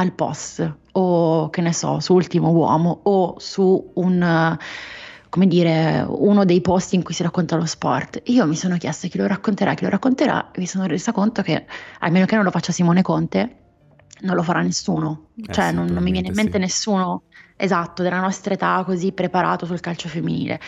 al 0.00 0.12
post 0.12 0.76
o 0.92 1.50
che 1.50 1.60
ne 1.60 1.72
so, 1.72 2.00
su 2.00 2.14
Ultimo 2.14 2.50
Uomo 2.50 3.00
o 3.04 3.34
su 3.38 3.92
un 3.94 4.58
come 5.30 5.46
dire, 5.46 6.04
uno 6.06 6.44
dei 6.44 6.60
posti 6.60 6.96
in 6.96 7.04
cui 7.04 7.14
si 7.14 7.22
racconta 7.22 7.54
lo 7.54 7.64
sport. 7.64 8.20
Io 8.24 8.46
mi 8.46 8.56
sono 8.56 8.76
chiesta 8.76 9.06
chi 9.06 9.16
lo 9.16 9.28
racconterà, 9.28 9.74
chi 9.74 9.84
lo 9.84 9.90
racconterà, 9.90 10.50
e 10.50 10.58
mi 10.58 10.66
sono 10.66 10.86
resa 10.86 11.12
conto 11.12 11.40
che, 11.42 11.66
a 12.00 12.10
meno 12.10 12.26
che 12.26 12.34
non 12.34 12.42
lo 12.42 12.50
faccia 12.50 12.72
Simone 12.72 13.00
Conte, 13.00 13.56
non 14.22 14.34
lo 14.34 14.42
farà 14.42 14.60
nessuno. 14.60 15.28
Eh 15.36 15.52
cioè, 15.52 15.70
non, 15.70 15.86
non, 15.86 16.02
mi 16.02 16.10
viene 16.10 16.28
in 16.28 16.34
mente 16.34 16.54
sì. 16.54 16.58
nessuno 16.58 17.22
esatto 17.56 18.02
della 18.02 18.20
nostra 18.20 18.54
età 18.54 18.82
così 18.84 19.12
preparato 19.12 19.66
sul 19.66 19.78
calcio 19.78 20.08
femminile. 20.08 20.60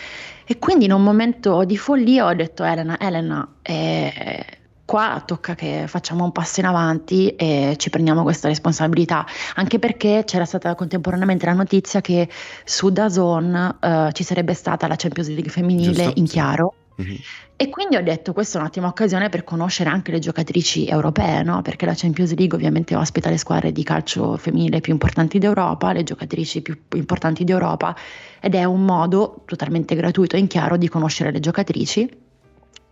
E 0.45 0.57
quindi 0.59 0.85
in 0.85 0.93
un 0.93 1.03
momento 1.03 1.65
di 1.65 1.77
follia 1.77 2.25
ho 2.25 2.33
detto, 2.33 2.63
Elena, 2.63 2.97
Elena, 2.97 3.55
eh, 3.61 4.45
qua 4.93 5.23
tocca 5.25 5.55
che 5.55 5.85
facciamo 5.87 6.23
un 6.23 6.31
passo 6.31 6.59
in 6.59 6.67
avanti 6.67 7.29
e 7.29 7.73
ci 7.77 7.89
prendiamo 7.89 8.21
questa 8.21 8.47
responsabilità, 8.47 9.25
anche 9.55 9.79
perché 9.79 10.21
c'era 10.23 10.45
stata 10.45 10.75
contemporaneamente 10.75 11.47
la 11.47 11.53
notizia 11.53 11.99
che 11.99 12.29
su 12.63 12.91
Dazon 12.91 13.77
uh, 13.81 14.11
ci 14.11 14.21
sarebbe 14.21 14.53
stata 14.53 14.85
la 14.85 14.95
Champions 14.95 15.29
League 15.29 15.49
femminile 15.49 15.93
Giusto, 15.93 16.19
in 16.19 16.25
chiaro. 16.27 16.73
Mm-hmm. 17.01 17.15
E 17.55 17.69
quindi 17.69 17.95
ho 17.95 18.03
detto 18.03 18.33
questa 18.33 18.59
è 18.59 18.61
un'ottima 18.61 18.85
occasione 18.85 19.29
per 19.29 19.43
conoscere 19.43 19.89
anche 19.89 20.11
le 20.11 20.19
giocatrici 20.19 20.85
europee, 20.85 21.41
no? 21.41 21.63
perché 21.63 21.87
la 21.87 21.95
Champions 21.95 22.35
League 22.35 22.55
ovviamente 22.55 22.95
ospita 22.95 23.31
le 23.31 23.37
squadre 23.39 23.71
di 23.71 23.81
calcio 23.81 24.37
femminile 24.37 24.79
più 24.79 24.93
importanti 24.93 25.39
d'Europa, 25.39 25.91
le 25.91 26.03
giocatrici 26.03 26.61
più 26.61 26.79
importanti 26.93 27.43
d'Europa 27.43 27.95
ed 28.39 28.53
è 28.53 28.63
un 28.63 28.85
modo 28.85 29.41
totalmente 29.47 29.95
gratuito 29.95 30.35
e 30.35 30.39
in 30.39 30.45
chiaro 30.45 30.77
di 30.77 30.87
conoscere 30.87 31.31
le 31.31 31.39
giocatrici 31.39 32.21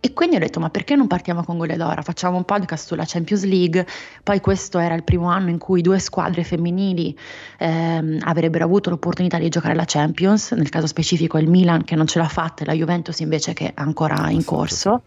e 0.04 0.12
quindi 0.14 0.34
ho 0.34 0.40
detto, 0.40 0.58
ma 0.58 0.68
perché 0.68 0.96
non 0.96 1.06
partiamo 1.06 1.44
con 1.44 1.56
Gole 1.56 1.76
d'Ora? 1.76 2.02
Facciamo 2.02 2.36
un 2.36 2.44
podcast 2.44 2.88
sulla 2.88 3.04
Champions 3.06 3.44
League. 3.44 3.86
Poi 4.24 4.40
questo 4.40 4.80
era 4.80 4.96
il 4.96 5.04
primo 5.04 5.28
anno 5.28 5.48
in 5.48 5.58
cui 5.58 5.80
due 5.80 6.00
squadre 6.00 6.42
femminili 6.42 7.16
ehm, 7.58 8.18
avrebbero 8.22 8.64
avuto 8.64 8.90
l'opportunità 8.90 9.38
di 9.38 9.48
giocare 9.48 9.76
la 9.76 9.84
Champions, 9.86 10.50
nel 10.50 10.70
caso 10.70 10.88
specifico 10.88 11.38
il 11.38 11.48
Milan 11.48 11.84
che 11.84 11.94
non 11.94 12.08
ce 12.08 12.18
l'ha 12.18 12.26
fatta 12.26 12.64
e 12.64 12.66
la 12.66 12.72
Juventus 12.72 13.20
invece 13.20 13.52
che 13.52 13.68
è 13.68 13.72
ancora 13.76 14.28
in 14.28 14.44
corso. 14.44 15.02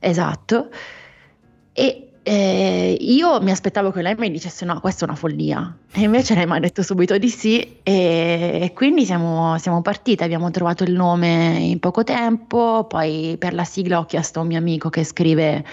Esatto. 0.00 0.70
E 1.72 2.05
E 2.28 2.96
io 2.98 3.40
mi 3.40 3.52
aspettavo 3.52 3.92
che 3.92 4.02
lei 4.02 4.16
mi 4.18 4.28
dicesse 4.32 4.64
no, 4.64 4.80
questa 4.80 5.04
è 5.04 5.08
una 5.08 5.16
follia. 5.16 5.76
E 5.92 6.00
invece 6.00 6.34
lei 6.34 6.44
mi 6.44 6.56
ha 6.56 6.58
detto 6.58 6.82
subito 6.82 7.16
di 7.18 7.28
sì 7.28 7.78
e, 7.84 8.58
e 8.62 8.72
quindi 8.74 9.04
siamo, 9.04 9.56
siamo 9.58 9.80
partite, 9.80 10.24
abbiamo 10.24 10.50
trovato 10.50 10.82
il 10.82 10.92
nome 10.92 11.58
in 11.60 11.78
poco 11.78 12.02
tempo, 12.02 12.84
poi 12.88 13.36
per 13.38 13.54
la 13.54 13.62
sigla 13.62 14.00
ho 14.00 14.06
chiesto 14.06 14.40
a 14.40 14.42
un 14.42 14.48
mio 14.48 14.58
amico 14.58 14.88
che 14.88 15.04
scrive, 15.04 15.64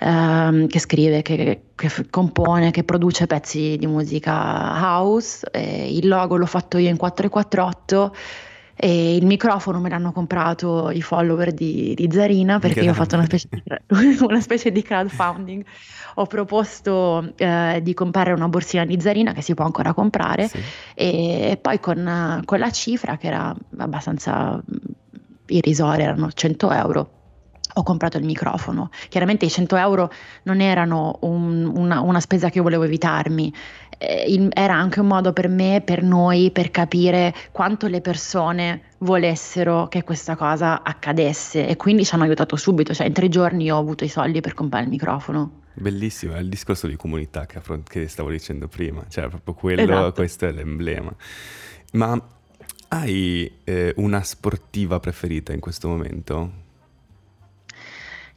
ehm, 0.00 0.66
che, 0.66 0.78
scrive 0.80 1.22
che, 1.22 1.62
che, 1.74 1.90
compone, 2.10 2.72
che 2.72 2.84
produce 2.84 3.26
pezzi 3.26 3.78
di 3.78 3.86
musica 3.86 4.34
house, 4.82 5.48
il 5.54 6.06
logo 6.08 6.36
l'ho 6.36 6.44
fatto 6.44 6.76
io 6.76 6.90
in 6.90 6.98
448 6.98 8.14
e 8.84 9.14
il 9.14 9.24
microfono 9.26 9.78
me 9.78 9.88
l'hanno 9.88 10.10
comprato 10.10 10.90
i 10.90 11.02
follower 11.02 11.52
di, 11.52 11.94
di 11.94 12.08
Zarina 12.10 12.58
perché 12.58 12.80
io 12.80 12.90
ho 12.90 12.94
fatto 12.94 13.14
una 13.14 13.26
specie 13.26 13.46
di, 13.48 13.62
una 14.26 14.40
specie 14.40 14.72
di 14.72 14.82
crowdfunding. 14.82 15.64
Ho 16.16 16.26
proposto 16.26 17.32
eh, 17.36 17.78
di 17.80 17.94
comprare 17.94 18.32
una 18.32 18.48
borsina 18.48 18.84
di 18.84 19.00
Zarina 19.00 19.32
che 19.34 19.40
si 19.40 19.54
può 19.54 19.64
ancora 19.64 19.92
comprare 19.94 20.48
sì. 20.48 20.58
e, 20.96 21.60
poi 21.62 21.78
con, 21.78 22.42
con 22.44 22.58
la 22.58 22.70
cifra 22.72 23.16
che 23.18 23.28
era 23.28 23.54
abbastanza 23.78 24.60
irrisoria, 25.46 26.06
erano 26.06 26.32
100 26.32 26.72
euro 26.72 27.10
ho 27.74 27.82
comprato 27.82 28.18
il 28.18 28.24
microfono. 28.24 28.90
Chiaramente 29.08 29.46
i 29.46 29.50
100 29.50 29.76
euro 29.76 30.10
non 30.42 30.60
erano 30.60 31.18
un, 31.22 31.64
una, 31.74 32.00
una, 32.00 32.20
spesa 32.20 32.50
che 32.50 32.58
io 32.58 32.62
volevo 32.62 32.82
evitarmi, 32.82 33.52
eh, 34.02 34.24
il, 34.26 34.48
era 34.52 34.74
anche 34.74 35.00
un 35.00 35.06
modo 35.06 35.32
per 35.32 35.48
me, 35.48 35.80
per 35.84 36.02
noi, 36.02 36.50
per 36.50 36.70
capire 36.70 37.32
quanto 37.52 37.86
le 37.86 38.00
persone 38.00 38.82
volessero 38.98 39.86
che 39.88 40.02
questa 40.02 40.34
cosa 40.34 40.82
accadesse 40.82 41.66
e 41.68 41.76
quindi 41.76 42.04
ci 42.04 42.14
hanno 42.14 42.24
aiutato 42.24 42.56
subito, 42.56 42.92
cioè 42.92 43.06
in 43.06 43.12
tre 43.12 43.28
giorni 43.28 43.70
ho 43.70 43.78
avuto 43.78 44.04
i 44.04 44.08
soldi 44.08 44.40
per 44.40 44.54
comprare 44.54 44.84
il 44.84 44.90
microfono. 44.90 45.60
Bellissimo, 45.74 46.34
è 46.34 46.40
il 46.40 46.48
discorso 46.48 46.86
di 46.86 46.96
comunità 46.96 47.46
che, 47.46 47.60
che 47.88 48.08
stavo 48.08 48.30
dicendo 48.30 48.68
prima, 48.68 49.04
cioè 49.08 49.28
proprio 49.28 49.54
quello, 49.54 49.82
esatto. 49.82 50.12
questo 50.12 50.46
è 50.46 50.52
l'emblema. 50.52 51.14
Ma 51.92 52.20
hai 52.88 53.50
eh, 53.64 53.92
una 53.96 54.22
sportiva 54.22 55.00
preferita 55.00 55.52
in 55.52 55.60
questo 55.60 55.88
momento? 55.88 56.60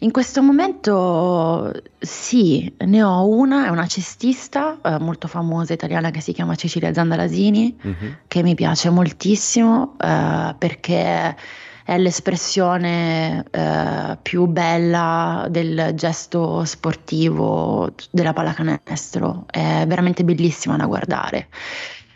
In 0.06 0.12
questo 0.12 0.44
momento 0.44 1.72
sì, 1.98 2.72
ne 2.78 3.02
ho 3.02 3.28
una, 3.28 3.66
è 3.66 3.70
una 3.70 3.88
cestista 3.88 4.78
eh, 4.84 5.00
molto 5.00 5.28
famosa 5.28 5.74
italiana 5.74 6.12
che 6.12 6.22
si 6.22 6.32
chiama 6.32 6.54
Cecilia 6.54 6.94
Zandalasini, 6.94 7.76
mm-hmm. 7.76 8.12
che 8.28 8.44
mi 8.44 8.54
piace 8.54 8.92
moltissimo 8.92 9.96
eh, 10.00 10.54
perché 10.60 11.36
è 11.84 11.98
l'espressione 11.98 13.46
eh, 13.50 14.18
più 14.22 14.46
bella 14.46 15.48
del 15.50 15.94
gesto 15.96 16.64
sportivo 16.66 17.92
della 18.12 18.34
pallacanestro, 18.34 19.46
è 19.50 19.86
veramente 19.88 20.24
bellissima 20.24 20.78
da 20.78 20.86
guardare. 20.86 21.48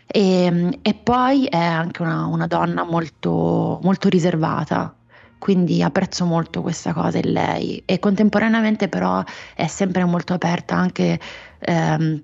E, 0.06 0.78
e 0.80 0.94
poi 0.94 1.46
è 1.46 1.56
anche 1.56 2.02
una, 2.02 2.26
una 2.26 2.46
donna 2.46 2.84
molto, 2.84 3.80
molto 3.82 4.08
riservata, 4.08 4.94
quindi 5.40 5.82
apprezzo 5.82 6.26
molto 6.26 6.60
questa 6.60 6.92
cosa 6.92 7.18
in 7.18 7.32
lei 7.32 7.82
e 7.86 7.98
contemporaneamente 7.98 8.88
però 8.88 9.24
è 9.56 9.66
sempre 9.66 10.04
molto 10.04 10.34
aperta 10.34 10.76
anche 10.76 11.18
ehm, 11.58 12.22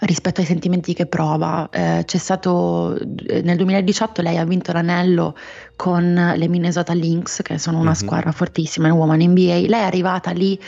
rispetto 0.00 0.40
ai 0.40 0.46
sentimenti 0.46 0.94
che 0.94 1.06
prova. 1.06 1.68
Eh, 1.70 2.02
c'è 2.04 2.18
stato 2.18 2.96
nel 3.42 3.56
2018 3.56 4.22
lei 4.22 4.36
ha 4.36 4.44
vinto 4.44 4.72
l'anello 4.72 5.34
con 5.74 6.34
le 6.36 6.48
Minnesota 6.48 6.92
Lynx, 6.92 7.42
che 7.42 7.58
sono 7.58 7.78
una 7.78 7.90
mm-hmm. 7.90 7.98
squadra 7.98 8.32
fortissima 8.32 8.88
in 8.88 8.94
Woman 8.94 9.20
NBA. 9.20 9.64
Lei 9.66 9.80
è 9.80 9.84
arrivata 9.84 10.30
lì 10.30 10.60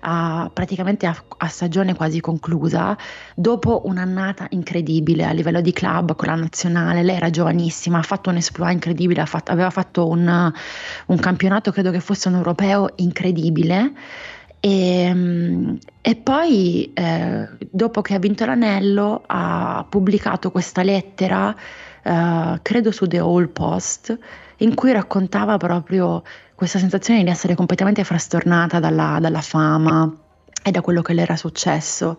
a, 0.00 0.50
praticamente 0.52 1.06
a, 1.06 1.16
a, 1.38 1.48
stagione 1.48 1.94
quasi 1.94 2.20
conclusa, 2.20 2.96
dopo 3.34 3.82
un'annata 3.84 4.46
incredibile 4.50 5.24
a 5.24 5.32
livello 5.32 5.60
di 5.60 5.72
club 5.72 6.14
con 6.16 6.28
la 6.28 6.34
nazionale, 6.34 7.02
lei 7.02 7.16
era 7.16 7.30
giovanissima, 7.30 7.98
ha 7.98 8.02
fatto 8.02 8.30
un 8.30 8.36
esploit 8.36 8.72
incredibile, 8.72 9.24
fatto, 9.26 9.52
aveva 9.52 9.70
fatto 9.70 10.08
un, 10.08 10.52
un 11.06 11.16
campionato, 11.18 11.70
credo 11.72 11.90
che 11.90 12.00
fosse 12.00 12.28
un 12.28 12.34
europeo 12.34 12.90
incredibile. 12.96 13.92
E, 14.62 15.78
e, 16.02 16.16
poi, 16.16 16.92
eh, 16.92 17.48
dopo 17.70 18.02
che 18.02 18.14
ha 18.14 18.18
vinto 18.18 18.44
l'anello, 18.44 19.22
ha 19.26 19.86
pubblicato 19.88 20.50
questa 20.50 20.82
lettera, 20.82 21.54
eh, 22.10 22.58
credo 22.62 22.90
su 22.90 23.06
The 23.06 23.18
All 23.18 23.48
Post, 23.52 24.18
in 24.58 24.74
cui 24.74 24.90
raccontava 24.90 25.56
proprio 25.58 26.22
questa 26.56 26.78
sensazione 26.80 27.22
di 27.22 27.30
essere 27.30 27.54
completamente 27.54 28.02
frastornata 28.02 28.80
dalla, 28.80 29.18
dalla 29.20 29.40
fama 29.40 30.12
e 30.62 30.70
da 30.72 30.80
quello 30.80 31.02
che 31.02 31.14
le 31.14 31.22
era 31.22 31.36
successo. 31.36 32.18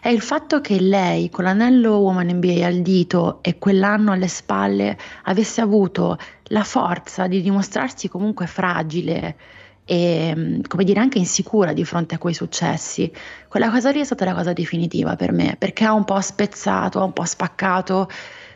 È 0.00 0.08
il 0.08 0.20
fatto 0.20 0.60
che 0.60 0.80
lei, 0.80 1.28
con 1.28 1.44
l'anello 1.44 1.96
Woman 1.96 2.28
NBA 2.28 2.64
al 2.64 2.82
dito 2.82 3.40
e 3.42 3.58
quell'anno 3.58 4.12
alle 4.12 4.28
spalle, 4.28 4.96
avesse 5.24 5.60
avuto 5.60 6.16
la 6.44 6.62
forza 6.62 7.26
di 7.26 7.42
dimostrarsi 7.42 8.08
comunque 8.08 8.46
fragile 8.46 9.36
e 9.84 10.60
come 10.68 10.84
dire 10.84 11.00
anche 11.00 11.18
insicura 11.18 11.72
di 11.72 11.84
fronte 11.84 12.14
a 12.14 12.18
quei 12.18 12.34
successi. 12.34 13.12
Quella 13.48 13.70
cosa 13.70 13.90
lì 13.90 14.00
è 14.00 14.04
stata 14.04 14.24
la 14.24 14.34
cosa 14.34 14.52
definitiva 14.52 15.16
per 15.16 15.32
me, 15.32 15.56
perché 15.58 15.84
ha 15.84 15.92
un 15.92 16.04
po' 16.04 16.20
spezzato, 16.20 17.00
ha 17.00 17.04
un 17.04 17.12
po' 17.12 17.24
spaccato 17.24 18.08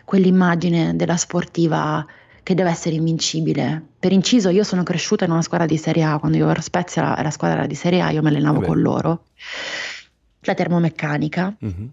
quell'immagine 0.06 0.94
della 0.94 1.16
sportiva 1.16 2.06
che 2.44 2.54
deve 2.54 2.70
essere 2.70 2.94
invincibile. 2.94 3.82
Per 3.98 4.12
inciso, 4.12 4.50
io 4.50 4.62
sono 4.62 4.84
cresciuta 4.84 5.24
in 5.24 5.32
una 5.32 5.42
squadra 5.42 5.66
di 5.66 5.76
Serie 5.76 6.04
A, 6.04 6.18
quando 6.20 6.38
io 6.38 6.48
ero 6.48 6.60
Spezia 6.60 7.02
la, 7.02 7.20
la 7.20 7.30
squadra 7.30 7.66
di 7.66 7.74
Serie 7.74 8.00
A, 8.00 8.10
io 8.10 8.22
mi 8.22 8.28
allenavo 8.28 8.60
Vabbè. 8.60 8.66
con 8.66 8.80
loro, 8.80 9.24
la 10.42 10.54
termomeccanica. 10.54 11.56
Mm-hmm. 11.62 11.86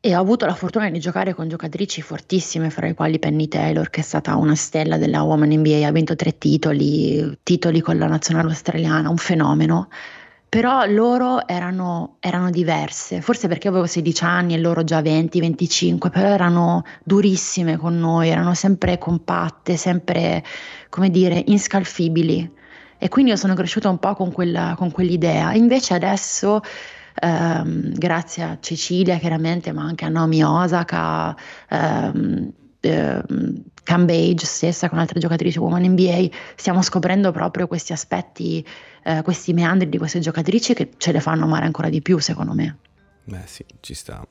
E 0.00 0.14
ho 0.14 0.20
avuto 0.20 0.44
la 0.44 0.54
fortuna 0.54 0.90
di 0.90 1.00
giocare 1.00 1.32
con 1.32 1.48
giocatrici 1.48 2.02
fortissime, 2.02 2.68
fra 2.68 2.86
le 2.86 2.92
quali 2.92 3.18
Penny 3.18 3.48
Taylor, 3.48 3.88
che 3.88 4.00
è 4.00 4.04
stata 4.04 4.36
una 4.36 4.54
stella 4.54 4.98
della 4.98 5.22
Woman 5.22 5.48
NBA, 5.48 5.86
ha 5.86 5.90
vinto 5.90 6.14
tre 6.14 6.36
titoli, 6.36 7.38
titoli 7.42 7.80
con 7.80 7.96
la 7.96 8.06
nazionale 8.06 8.48
australiana, 8.48 9.08
un 9.08 9.16
fenomeno 9.16 9.88
però 10.54 10.84
loro 10.86 11.48
erano, 11.48 12.18
erano, 12.20 12.48
diverse, 12.48 13.20
forse 13.20 13.48
perché 13.48 13.66
avevo 13.66 13.86
16 13.86 14.22
anni 14.22 14.54
e 14.54 14.58
loro 14.58 14.84
già 14.84 15.02
20, 15.02 15.40
25, 15.40 16.10
però 16.10 16.28
erano 16.28 16.84
durissime 17.02 17.76
con 17.76 17.98
noi, 17.98 18.28
erano 18.28 18.54
sempre 18.54 18.96
compatte, 18.96 19.76
sempre, 19.76 20.44
come 20.90 21.10
dire, 21.10 21.42
inscalfibili. 21.46 22.48
E 22.96 23.08
quindi 23.08 23.32
io 23.32 23.36
sono 23.36 23.54
cresciuta 23.54 23.88
un 23.88 23.98
po' 23.98 24.14
con, 24.14 24.30
quella, 24.30 24.74
con 24.78 24.92
quell'idea. 24.92 25.54
Invece 25.54 25.94
adesso, 25.94 26.60
ehm, 27.20 27.92
grazie 27.92 28.44
a 28.44 28.56
Cecilia 28.60 29.18
chiaramente, 29.18 29.72
ma 29.72 29.82
anche 29.82 30.04
a 30.04 30.08
Naomi 30.08 30.44
Osaka, 30.44 31.34
ehm, 31.68 32.52
ehm, 32.78 33.62
Cambage 33.84 34.44
stessa 34.44 34.88
con 34.88 34.98
altre 34.98 35.20
giocatrici 35.20 35.58
Woman 35.58 35.84
NBA, 35.84 36.28
stiamo 36.56 36.82
scoprendo 36.82 37.30
proprio 37.30 37.68
questi 37.68 37.92
aspetti 37.92 38.66
eh, 39.04 39.22
questi 39.22 39.52
meandri 39.52 39.88
di 39.88 39.98
queste 39.98 40.18
giocatrici 40.18 40.74
che 40.74 40.90
ce 40.96 41.12
le 41.12 41.20
fanno 41.20 41.44
amare 41.44 41.66
ancora 41.66 41.88
di 41.88 42.02
più, 42.02 42.18
secondo 42.18 42.54
me. 42.54 42.78
Beh, 43.24 43.42
sì, 43.46 43.64
ci 43.80 43.94
sta. 43.94 44.26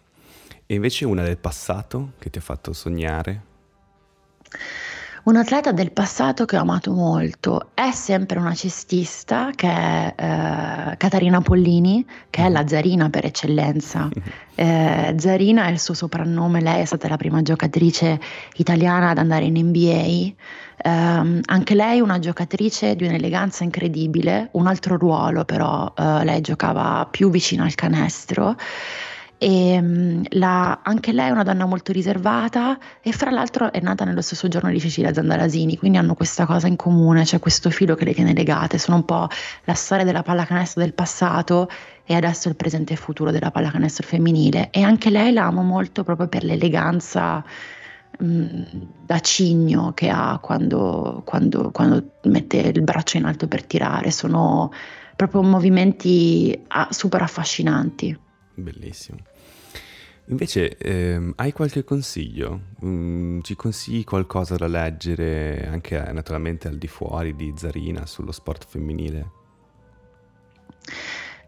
E 0.65 0.73
invece 0.75 1.05
una 1.05 1.23
del 1.23 1.37
passato 1.37 2.13
che 2.19 2.29
ti 2.29 2.39
ha 2.39 2.41
fatto 2.41 2.73
sognare? 2.73 3.41
Un 5.25 5.37
atleta 5.37 5.71
del 5.71 5.93
passato 5.93 6.43
che 6.43 6.57
ho 6.57 6.61
amato 6.61 6.91
molto 6.91 7.69
è 7.75 7.91
sempre 7.91 8.39
una 8.39 8.53
cestista 8.53 9.51
che 9.55 9.69
è 9.69 10.13
eh, 10.17 10.97
Catarina 10.97 11.39
Pollini, 11.39 12.05
che 12.29 12.41
è 12.41 12.43
mm-hmm. 12.43 12.53
la 12.53 12.67
Zarina 12.67 13.09
per 13.09 13.25
eccellenza. 13.25 14.09
Eh, 14.55 15.15
Zarina 15.17 15.65
è 15.65 15.71
il 15.71 15.79
suo 15.79 15.95
soprannome, 15.95 16.61
lei 16.61 16.81
è 16.81 16.85
stata 16.85 17.07
la 17.07 17.17
prima 17.17 17.41
giocatrice 17.41 18.19
italiana 18.57 19.09
ad 19.09 19.17
andare 19.17 19.45
in 19.45 19.57
NBA. 19.57 20.31
Um, 20.87 21.41
anche 21.45 21.73
lei 21.73 22.01
una 22.01 22.19
giocatrice 22.19 22.95
di 22.95 23.03
un'eleganza 23.03 23.63
incredibile, 23.63 24.49
un 24.51 24.67
altro 24.67 24.95
ruolo 24.95 25.43
però, 25.43 25.91
uh, 25.97 26.21
lei 26.23 26.41
giocava 26.41 27.07
più 27.09 27.31
vicino 27.31 27.63
al 27.63 27.73
canestro. 27.73 28.55
E, 29.43 29.77
um, 29.77 30.23
la, 30.29 30.79
anche 30.83 31.11
lei 31.11 31.27
è 31.27 31.31
una 31.31 31.43
donna 31.43 31.65
molto 31.65 31.91
riservata 31.91 32.77
e 33.01 33.11
fra 33.11 33.29
l'altro 33.29 33.73
è 33.73 33.81
nata 33.81 34.05
nello 34.05 34.21
stesso 34.21 34.47
giorno 34.47 34.69
di 34.69 34.79
Cecilia 34.79 35.13
Zandalasini, 35.13 35.77
quindi 35.77 35.97
hanno 35.97 36.13
questa 36.13 36.45
cosa 36.45 36.67
in 36.67 36.77
comune, 36.77 37.23
c'è 37.23 37.25
cioè 37.25 37.39
questo 37.39 37.69
filo 37.69 37.95
che 37.95 38.05
le 38.05 38.13
tiene 38.13 38.33
legate, 38.33 38.77
sono 38.77 38.97
un 38.97 39.05
po' 39.05 39.27
la 39.65 39.73
storia 39.73 40.05
della 40.05 40.23
pallacanestro 40.23 40.81
del 40.81 40.93
passato 40.93 41.69
e 42.05 42.15
adesso 42.15 42.47
il 42.47 42.55
presente 42.55 42.93
e 42.93 42.95
futuro 42.95 43.31
della 43.31 43.51
pallacanestro 43.51 44.07
femminile 44.07 44.69
e 44.71 44.81
anche 44.81 45.09
lei 45.09 45.33
la 45.33 45.47
amo 45.47 45.61
molto 45.61 46.05
proprio 46.05 46.29
per 46.29 46.45
l'eleganza 46.45 47.43
Mm, 48.23 48.61
da 49.05 49.19
cigno 49.19 49.91
che 49.93 50.07
ha 50.07 50.37
quando, 50.39 51.23
quando, 51.25 51.71
quando, 51.71 52.11
mette 52.25 52.57
il 52.57 52.83
braccio 52.83 53.17
in 53.17 53.25
alto 53.25 53.47
per 53.47 53.65
tirare, 53.65 54.11
sono 54.11 54.71
proprio 55.15 55.41
movimenti 55.41 56.63
ah, 56.67 56.89
super 56.91 57.23
affascinanti. 57.23 58.15
Bellissimo. 58.53 59.17
Invece, 60.27 60.77
ehm, 60.77 61.33
hai 61.35 61.51
qualche 61.51 61.83
consiglio? 61.83 62.61
Mm, 62.85 63.41
ci 63.41 63.55
consigli 63.55 64.03
qualcosa 64.03 64.55
da 64.55 64.67
leggere 64.67 65.67
anche 65.69 65.99
naturalmente 66.11 66.67
al 66.67 66.77
di 66.77 66.87
fuori 66.87 67.35
di 67.35 67.53
Zarina 67.55 68.05
sullo 68.05 68.31
sport 68.31 68.65
femminile? 68.65 69.31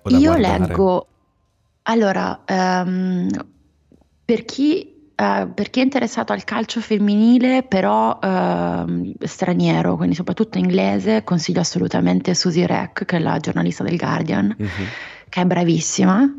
Io 0.08 0.32
guardare? 0.32 0.68
leggo 0.68 1.08
Allora, 1.84 2.42
ehm, 2.46 3.30
per 4.24 4.46
chi 4.46 4.94
Uh, 5.16 5.54
per 5.54 5.70
chi 5.70 5.80
è 5.80 5.84
interessato 5.84 6.34
al 6.34 6.44
calcio 6.44 6.82
femminile, 6.82 7.64
però 7.64 8.20
uh, 8.22 9.16
straniero, 9.22 9.96
quindi 9.96 10.14
soprattutto 10.14 10.58
inglese, 10.58 11.24
consiglio 11.24 11.62
assolutamente 11.62 12.36
Susie 12.36 12.68
Reck, 12.68 13.06
che 13.06 13.16
è 13.16 13.20
la 13.20 13.38
giornalista 13.38 13.86
del 13.86 13.96
Guardian, 13.96 14.54
mm-hmm. 14.62 14.88
che 15.30 15.40
è 15.40 15.46
bravissima. 15.46 16.30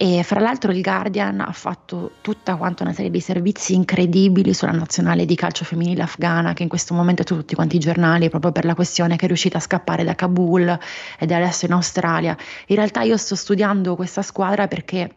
E 0.00 0.22
fra 0.22 0.38
l'altro 0.38 0.70
il 0.70 0.80
Guardian 0.80 1.40
ha 1.40 1.50
fatto 1.50 2.12
tutta 2.20 2.54
quanta 2.54 2.84
una 2.84 2.92
serie 2.92 3.10
di 3.10 3.18
servizi 3.18 3.74
incredibili 3.74 4.54
sulla 4.54 4.70
nazionale 4.70 5.26
di 5.26 5.34
calcio 5.34 5.64
femminile 5.64 6.02
afghana, 6.02 6.52
che 6.52 6.62
in 6.62 6.68
questo 6.68 6.94
momento 6.94 7.22
è 7.22 7.26
su 7.26 7.34
tutti 7.34 7.56
quanti 7.56 7.74
i 7.74 7.78
giornali, 7.80 8.28
proprio 8.28 8.52
per 8.52 8.64
la 8.64 8.76
questione 8.76 9.16
che 9.16 9.24
è 9.24 9.26
riuscita 9.26 9.58
a 9.58 9.60
scappare 9.60 10.04
da 10.04 10.14
Kabul 10.14 10.78
ed 11.18 11.32
è 11.32 11.34
adesso 11.34 11.66
in 11.66 11.72
Australia. 11.72 12.36
In 12.66 12.76
realtà 12.76 13.02
io 13.02 13.16
sto 13.16 13.34
studiando 13.34 13.96
questa 13.96 14.22
squadra 14.22 14.68
perché 14.68 15.10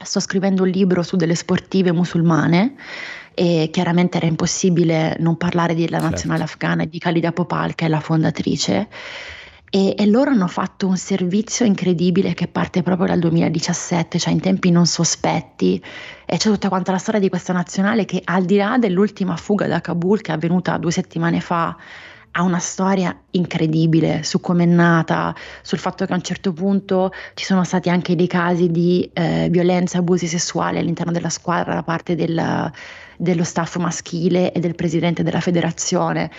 sto 0.00 0.20
scrivendo 0.20 0.62
un 0.62 0.68
libro 0.68 1.02
su 1.02 1.16
delle 1.16 1.34
sportive 1.34 1.90
musulmane 1.90 2.74
e 3.34 3.68
chiaramente 3.72 4.18
era 4.18 4.26
impossibile 4.26 5.16
non 5.18 5.38
parlare 5.38 5.74
della 5.74 5.98
certo. 5.98 6.08
nazionale 6.08 6.44
afghana 6.44 6.82
e 6.84 6.88
di 6.88 7.00
Khalida 7.00 7.32
Popal 7.32 7.74
che 7.74 7.86
è 7.86 7.88
la 7.88 7.98
fondatrice 7.98 8.86
e, 9.70 9.94
e, 9.96 10.06
loro 10.06 10.30
hanno 10.30 10.48
fatto 10.48 10.88
un 10.88 10.96
servizio 10.96 11.64
incredibile 11.64 12.34
che 12.34 12.48
parte 12.48 12.82
proprio 12.82 13.06
dal 13.06 13.20
2017, 13.20 14.18
cioè 14.18 14.32
in 14.32 14.40
tempi 14.40 14.70
non 14.72 14.84
sospetti 14.84 15.80
e 16.26 16.36
c'è 16.36 16.50
tutta 16.50 16.68
quanta 16.68 16.90
la 16.90 16.98
storia 16.98 17.20
di 17.20 17.28
questa 17.28 17.52
nazionale 17.52 18.04
che 18.04 18.20
al 18.24 18.44
di 18.44 18.56
là 18.56 18.78
dell'ultima 18.78 19.36
fuga 19.36 19.68
da 19.68 19.80
Kabul 19.80 20.20
che 20.22 20.32
è 20.32 20.34
avvenuta 20.34 20.76
due 20.76 20.90
settimane 20.90 21.40
fa 21.40 21.76
ha 22.32 22.42
una 22.42 22.58
storia 22.58 23.16
incredibile 23.30 24.22
su 24.22 24.40
come 24.40 24.64
è 24.64 24.66
nata, 24.66 25.34
sul 25.62 25.78
fatto 25.78 26.04
che 26.04 26.12
a 26.12 26.16
un 26.16 26.22
certo 26.22 26.52
punto 26.52 27.12
ci 27.34 27.44
sono 27.44 27.64
stati 27.64 27.88
anche 27.90 28.14
dei 28.14 28.28
casi 28.28 28.70
di 28.70 29.08
eh, 29.12 29.48
violenza 29.50 29.96
e 29.96 30.00
abusi 30.00 30.26
sessuali 30.26 30.78
all'interno 30.78 31.12
della 31.12 31.28
squadra 31.28 31.74
da 31.74 31.82
parte 31.82 32.14
del, 32.14 32.70
dello 33.16 33.44
staff 33.44 33.76
maschile 33.76 34.52
e 34.52 34.60
del 34.60 34.74
presidente 34.74 35.22
della 35.22 35.40
federazione. 35.40 36.30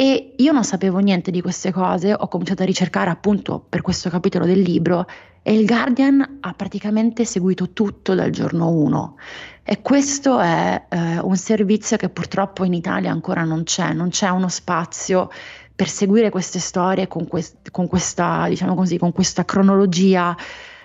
E 0.00 0.32
io 0.34 0.52
non 0.52 0.64
sapevo 0.64 0.98
niente 1.00 1.30
di 1.30 1.42
queste 1.42 1.72
cose, 1.72 2.14
ho 2.14 2.26
cominciato 2.26 2.62
a 2.62 2.64
ricercare 2.64 3.10
appunto 3.10 3.62
per 3.68 3.82
questo 3.82 4.08
capitolo 4.08 4.46
del 4.46 4.60
libro 4.60 5.04
e 5.42 5.52
il 5.52 5.66
Guardian 5.66 6.38
ha 6.40 6.54
praticamente 6.54 7.26
seguito 7.26 7.74
tutto 7.74 8.14
dal 8.14 8.30
giorno 8.30 8.70
1 8.70 9.16
e 9.62 9.82
questo 9.82 10.40
è 10.40 10.86
eh, 10.88 11.18
un 11.18 11.36
servizio 11.36 11.98
che 11.98 12.08
purtroppo 12.08 12.64
in 12.64 12.72
Italia 12.72 13.10
ancora 13.10 13.44
non 13.44 13.64
c'è, 13.64 13.92
non 13.92 14.08
c'è 14.08 14.30
uno 14.30 14.48
spazio 14.48 15.28
per 15.74 15.90
seguire 15.90 16.30
queste 16.30 16.60
storie 16.60 17.06
con, 17.06 17.28
quest- 17.28 17.70
con, 17.70 17.86
questa, 17.86 18.46
diciamo 18.48 18.74
così, 18.74 18.96
con 18.96 19.12
questa 19.12 19.44
cronologia 19.44 20.34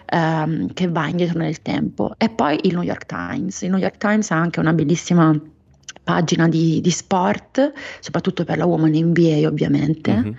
ehm, 0.08 0.74
che 0.74 0.90
va 0.90 1.08
indietro 1.08 1.40
nel 1.40 1.62
tempo. 1.62 2.16
E 2.18 2.28
poi 2.28 2.60
il 2.64 2.74
New 2.74 2.84
York 2.84 3.06
Times. 3.06 3.62
Il 3.62 3.70
New 3.70 3.80
York 3.80 3.96
Times 3.96 4.30
ha 4.32 4.36
anche 4.36 4.60
una 4.60 4.74
bellissima 4.74 5.34
pagina 6.04 6.48
di, 6.48 6.82
di 6.82 6.92
sport, 6.92 7.74
soprattutto 8.00 8.44
per 8.44 8.58
la 8.58 8.66
Woman 8.66 8.92
NBA 8.92 9.48
ovviamente, 9.48 10.14
mm-hmm. 10.14 10.34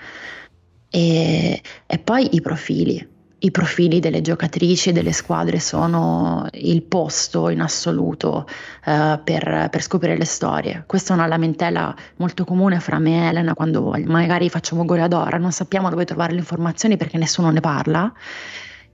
e, 0.90 1.62
e 1.86 1.98
poi 1.98 2.34
i 2.34 2.40
profili. 2.40 3.14
I 3.38 3.50
profili 3.50 4.00
delle 4.00 4.22
giocatrici 4.22 4.88
e 4.88 4.92
delle 4.92 5.12
squadre 5.12 5.60
sono 5.60 6.48
il 6.52 6.82
posto 6.82 7.50
in 7.50 7.60
assoluto 7.60 8.48
uh, 8.86 9.22
per, 9.22 9.68
per, 9.70 9.82
scoprire 9.82 10.16
le 10.16 10.24
storie. 10.24 10.84
Questa 10.86 11.12
è 11.12 11.16
una 11.16 11.26
lamentela 11.26 11.94
molto 12.16 12.46
comune 12.46 12.80
fra 12.80 12.98
me 12.98 13.26
e 13.26 13.28
Elena 13.28 13.54
quando 13.54 13.94
magari 14.06 14.48
facciamo 14.48 14.86
Goleadora, 14.86 15.36
non 15.36 15.52
sappiamo 15.52 15.90
dove 15.90 16.06
trovare 16.06 16.32
le 16.32 16.38
informazioni 16.38 16.96
perché 16.96 17.18
nessuno 17.18 17.50
ne 17.50 17.60
parla 17.60 18.12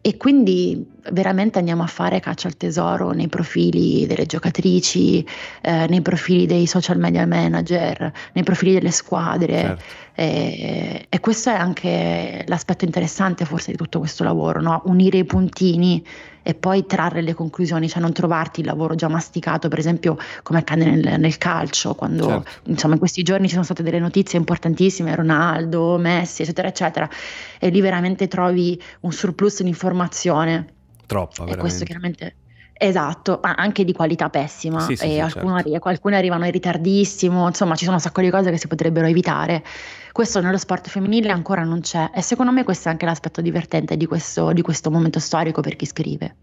e 0.05 0.17
quindi 0.17 0.85
veramente 1.13 1.61
andiamo 1.61 1.85
a 1.85 1.87
fare 1.87 2.19
caccia 2.19 2.49
al 2.49 2.57
tesoro 2.57 3.13
nei 3.13 3.29
profili 3.29 4.05
delle 4.05 4.27
giocatrici, 4.27 5.25
eh, 5.61 5.87
nei 5.89 6.03
profili 6.03 6.45
dei 6.45 6.67
social 6.67 6.99
media 6.99 7.25
manager, 7.25 8.13
nei 8.33 8.43
profili 8.43 8.73
delle 8.73 8.91
squadre. 8.91 9.61
Certo. 9.61 9.85
E, 10.15 11.07
e, 11.09 11.21
questo 11.21 11.51
è 11.51 11.55
anche 11.55 12.45
l'aspetto 12.49 12.85
interessante 12.85 13.45
forse 13.45 13.71
di 13.71 13.77
tutto 13.77 14.01
questo 14.01 14.25
lavoro, 14.25 14.61
no? 14.61 14.83
unire 14.87 15.19
i 15.19 15.25
puntini 15.25 16.05
e 16.43 16.55
poi 16.55 16.87
trarre 16.87 17.23
le 17.23 17.35
conclusioni, 17.35 17.89
cioè 17.89 18.01
non 18.01 18.13
trovarti 18.13 18.61
il 18.61 18.67
lavoro 18.67 18.95
già 18.95 19.09
masticato, 19.09 19.69
per 19.69 19.79
esempio 19.79 20.17
come 20.43 20.59
accade 20.61 20.85
nel, 20.85 21.21
nel 21.21 21.39
calcio, 21.39 21.95
quando 21.95 22.27
certo. 22.27 22.71
insomma 22.71 22.95
in 22.95 22.99
questi 22.99 23.23
giorni 23.23 23.47
ci 23.47 23.53
sono 23.53 23.65
state 23.65 23.83
delle 23.83 23.99
notizie 23.99 24.39
importantissime, 24.39 25.15
Ronaldo, 25.15 25.97
Messi, 25.99 26.43
eccetera, 26.43 26.69
eccetera, 26.69 27.09
e 27.59 27.69
lì 27.69 27.81
veramente 27.81 28.29
trovi 28.29 28.81
un 29.01 29.13
surplus 29.13 29.63
di 29.63 29.69
informazione. 29.69 30.67
Troppa, 31.07 31.45
veramente. 31.45 31.59
E 31.59 31.61
questo 31.61 31.85
chiaramente 31.85 32.35
Esatto, 32.85 33.39
ma 33.41 33.55
anche 33.55 33.85
di 33.85 33.93
qualità 33.93 34.29
pessima. 34.29 34.81
Sì, 34.81 34.97
sì, 34.97 35.05
e 35.05 35.09
sì, 35.11 35.21
alcune, 35.21 35.63
certo. 35.63 35.89
alcune, 35.89 36.17
arrivano 36.17 36.47
in 36.47 36.51
ritardissimo, 36.51 37.47
insomma 37.47 37.77
ci 37.77 37.85
sono 37.85 37.97
un 37.97 38.03
sacco 38.03 38.21
di 38.21 38.29
cose 38.29 38.51
che 38.51 38.59
si 38.59 38.67
potrebbero 38.67 39.07
evitare. 39.07 39.63
Questo 40.11 40.41
nello 40.41 40.59
sport 40.59 40.89
femminile 40.89 41.31
ancora 41.31 41.63
non 41.63 41.81
c'è 41.81 42.11
e 42.13 42.23
secondo 42.23 42.51
me 42.51 42.65
questo 42.65 42.89
è 42.89 42.91
anche 42.91 43.07
l'aspetto 43.07 43.41
divertente 43.41 43.97
di 43.97 44.05
questo, 44.07 44.53
di 44.53 44.63
questo 44.63 44.91
momento 44.91 45.21
storico 45.21 45.61
per 45.61 45.77
chi 45.77 45.87
scrive. 45.87 46.35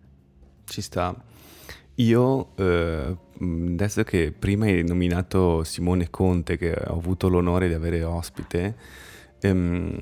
Ci 0.64 0.82
sta. 0.82 1.14
Io, 1.96 2.56
eh, 2.56 3.18
adesso 3.42 4.04
che 4.04 4.34
prima 4.38 4.64
hai 4.64 4.82
nominato 4.88 5.66
Simone 5.66 6.10
Conte, 6.10 6.56
che 6.56 6.72
ho 6.72 6.96
avuto 6.96 7.28
l'onore 7.28 7.68
di 7.68 7.74
avere 7.74 8.02
ospite, 8.04 8.76
ehm, 9.42 10.00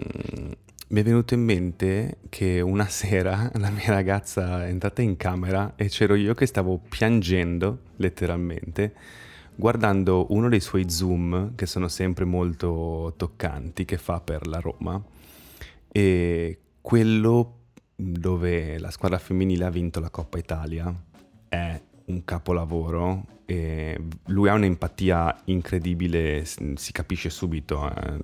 mi 0.90 1.02
è 1.02 1.04
venuto 1.04 1.34
in 1.34 1.44
mente 1.44 2.20
che 2.30 2.62
una 2.62 2.88
sera 2.90 3.52
la 3.56 3.70
mia 3.70 3.88
ragazza 3.88 4.66
è 4.66 4.70
entrata 4.70 5.02
in 5.02 5.18
camera 5.18 5.74
e 5.76 5.90
c'ero 5.90 6.16
io 6.16 6.34
che 6.34 6.46
stavo 6.46 6.80
piangendo, 6.88 7.80
letteralmente, 7.98 8.94
guardando 9.56 10.28
uno 10.30 10.50
dei 10.50 10.60
suoi 10.62 10.90
zoom, 10.90 11.56
che 11.56 11.66
sono 11.66 11.88
sempre 11.88 12.26
molto 12.26 13.14
toccanti, 13.18 13.86
che 13.86 13.98
fa 13.98 14.22
per 14.22 14.48
la 14.48 14.60
Roma, 14.60 15.02
e 15.92 16.60
quello 16.80 17.54
dove 17.96 18.78
la 18.78 18.92
squadra 18.92 19.18
femminile 19.18 19.66
ha 19.66 19.72
vinto 19.72 20.00
la 20.00 20.12
Coppa 20.12 20.38
Italia 20.38 20.94
è 21.50 21.82
un 22.06 22.24
capolavoro 22.24 23.26
e 23.46 24.00
lui 24.28 24.50
ha 24.50 24.54
un'empatia 24.54 25.42
incredibile, 25.46 26.46
si 26.46 26.92
capisce 26.92 27.30
subito, 27.30 27.90
eh, 27.90 28.20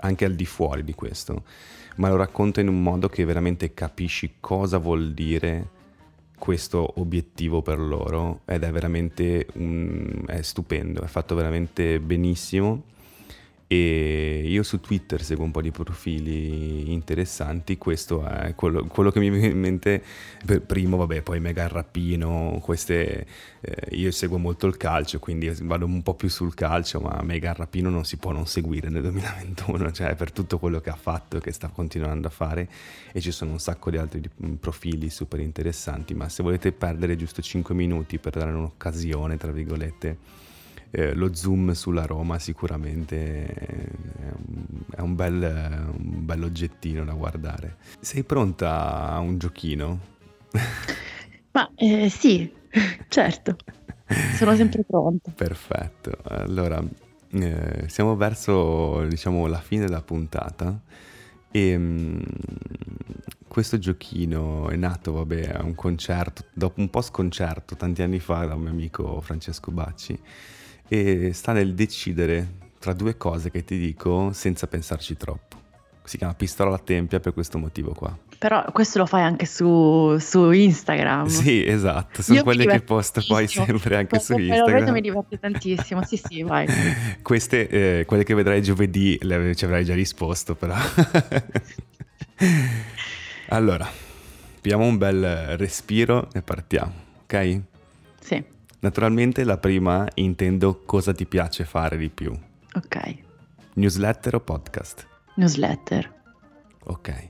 anche 0.00 0.24
al 0.24 0.34
di 0.34 0.46
fuori 0.46 0.84
di 0.84 0.94
questo 0.94 1.42
ma 1.98 2.08
lo 2.08 2.16
racconta 2.16 2.60
in 2.60 2.68
un 2.68 2.82
modo 2.82 3.08
che 3.08 3.24
veramente 3.24 3.74
capisci 3.74 4.34
cosa 4.40 4.78
vuol 4.78 5.12
dire 5.12 5.76
questo 6.38 7.00
obiettivo 7.00 7.62
per 7.62 7.78
loro 7.78 8.40
ed 8.44 8.62
è 8.62 8.70
veramente 8.70 9.46
un, 9.54 10.24
è 10.26 10.40
stupendo, 10.42 11.02
è 11.02 11.06
fatto 11.06 11.34
veramente 11.34 11.98
benissimo 12.00 12.84
e 13.70 14.44
io 14.46 14.62
su 14.62 14.80
Twitter 14.80 15.22
seguo 15.22 15.44
un 15.44 15.50
po' 15.50 15.60
di 15.60 15.70
profili 15.70 16.90
interessanti, 16.90 17.76
questo 17.76 18.24
è 18.24 18.54
quello, 18.54 18.86
quello 18.86 19.10
che 19.10 19.20
mi 19.20 19.28
viene 19.28 19.48
in 19.48 19.60
mente, 19.60 20.02
per 20.46 20.62
primo 20.62 20.96
vabbè 20.96 21.20
poi 21.20 21.38
Mega 21.38 21.68
Rapino, 21.68 22.60
queste, 22.62 23.26
eh, 23.60 23.94
io 23.94 24.10
seguo 24.10 24.38
molto 24.38 24.66
il 24.66 24.78
calcio 24.78 25.18
quindi 25.18 25.52
vado 25.60 25.84
un 25.84 26.02
po' 26.02 26.14
più 26.14 26.30
sul 26.30 26.54
calcio 26.54 26.98
ma 27.00 27.20
Mega 27.22 27.52
Rapino 27.52 27.90
non 27.90 28.06
si 28.06 28.16
può 28.16 28.32
non 28.32 28.46
seguire 28.46 28.88
nel 28.88 29.02
2021, 29.02 29.92
cioè 29.92 30.14
per 30.14 30.32
tutto 30.32 30.58
quello 30.58 30.80
che 30.80 30.88
ha 30.88 30.96
fatto 30.96 31.36
e 31.36 31.40
che 31.40 31.52
sta 31.52 31.68
continuando 31.68 32.26
a 32.26 32.30
fare 32.30 32.66
e 33.12 33.20
ci 33.20 33.30
sono 33.30 33.50
un 33.50 33.60
sacco 33.60 33.90
di 33.90 33.98
altri 33.98 34.22
profili 34.58 35.10
super 35.10 35.40
interessanti 35.40 36.14
ma 36.14 36.30
se 36.30 36.42
volete 36.42 36.72
perdere 36.72 37.16
giusto 37.16 37.42
5 37.42 37.74
minuti 37.74 38.16
per 38.16 38.32
dare 38.32 38.50
un'occasione 38.52 39.36
tra 39.36 39.52
virgolette 39.52 40.46
eh, 40.90 41.14
lo 41.14 41.34
zoom 41.34 41.72
sulla 41.72 42.06
Roma 42.06 42.38
sicuramente 42.38 43.46
è 44.90 45.00
un 45.00 45.14
bel, 45.14 45.92
un 45.96 46.24
bel 46.24 46.42
oggettino 46.42 47.04
da 47.04 47.12
guardare. 47.12 47.76
Sei 48.00 48.24
pronta 48.24 49.10
a 49.10 49.18
un 49.18 49.38
giochino? 49.38 50.00
Ma 51.52 51.70
eh, 51.74 52.08
sì, 52.08 52.50
certo, 53.08 53.56
sono 54.36 54.54
sempre 54.54 54.84
pronta. 54.84 55.30
Perfetto, 55.32 56.12
allora 56.24 56.82
eh, 57.30 57.84
siamo 57.86 58.16
verso 58.16 59.04
diciamo 59.06 59.46
la 59.46 59.60
fine 59.60 59.84
della 59.84 60.02
puntata 60.02 60.80
e 61.50 61.76
mh, 61.76 62.22
questo 63.46 63.78
giochino 63.78 64.68
è 64.68 64.76
nato 64.76 65.12
vabbè 65.12 65.50
a 65.54 65.64
un 65.64 65.74
concerto, 65.74 66.44
dopo 66.52 66.80
un 66.80 66.88
post 66.90 67.10
concerto 67.10 67.76
tanti 67.76 68.02
anni 68.02 68.20
fa 68.20 68.46
da 68.46 68.54
un 68.54 68.62
mio 68.62 68.70
amico 68.70 69.20
Francesco 69.20 69.70
Bacci 69.70 70.18
e 70.88 71.32
sta 71.32 71.52
nel 71.52 71.74
decidere 71.74 72.56
tra 72.78 72.92
due 72.92 73.16
cose 73.16 73.50
che 73.50 73.64
ti 73.64 73.78
dico 73.78 74.30
senza 74.32 74.66
pensarci 74.66 75.16
troppo. 75.16 75.56
Si 76.04 76.16
chiama 76.16 76.34
pistola 76.34 76.70
alla 76.70 76.78
tempia 76.78 77.20
per 77.20 77.34
questo 77.34 77.58
motivo 77.58 77.92
qua. 77.92 78.16
Però 78.38 78.64
questo 78.72 78.98
lo 78.98 79.06
fai 79.06 79.22
anche 79.22 79.46
su, 79.46 80.16
su 80.18 80.50
Instagram. 80.50 81.26
Sì, 81.26 81.66
esatto, 81.66 82.22
sono 82.22 82.42
quelle 82.42 82.66
che 82.66 82.80
posto 82.80 83.22
poi 83.26 83.46
sempre 83.46 83.96
anche 83.96 84.18
su 84.20 84.38
Instagram. 84.38 84.86
Lo 84.86 84.92
mi 84.92 85.00
diverte 85.00 85.38
tantissimo, 85.38 86.04
sì 86.04 86.16
sì, 86.16 86.42
vai. 86.42 86.66
Queste, 87.20 87.68
eh, 87.68 88.04
quelle 88.06 88.24
che 88.24 88.34
vedrai 88.34 88.62
giovedì, 88.62 89.18
le, 89.22 89.54
ci 89.54 89.64
avrai 89.64 89.84
già 89.84 89.94
risposto 89.94 90.54
però. 90.54 90.74
allora, 93.48 93.90
Piamo 94.60 94.84
un 94.84 94.98
bel 94.98 95.56
respiro 95.56 96.28
e 96.32 96.42
partiamo, 96.42 96.92
ok? 97.22 97.60
Sì. 98.20 98.44
Naturalmente 98.80 99.42
la 99.44 99.56
prima 99.56 100.06
intendo 100.14 100.82
cosa 100.84 101.12
ti 101.12 101.26
piace 101.26 101.64
fare 101.64 101.96
di 101.96 102.10
più. 102.10 102.32
Ok. 102.74 103.14
Newsletter 103.74 104.36
o 104.36 104.40
podcast? 104.40 105.06
Newsletter. 105.34 106.14
Ok. 106.84 107.28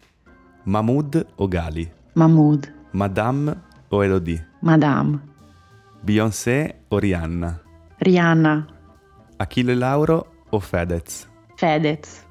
Mahmood 0.65 1.27
o 1.37 1.49
Gali? 1.49 1.91
Mahmood. 2.13 2.73
Madame 2.91 3.57
o 3.89 4.03
Elodie? 4.03 4.47
Madame. 4.61 5.19
Beyoncé 6.03 6.83
o 6.89 6.99
Rihanna? 6.99 7.61
Rihanna. 7.99 8.67
Achille 9.39 9.75
Lauro 9.75 10.45
o 10.51 10.61
Fedez? 10.61 11.27
Fedez. 11.57 12.27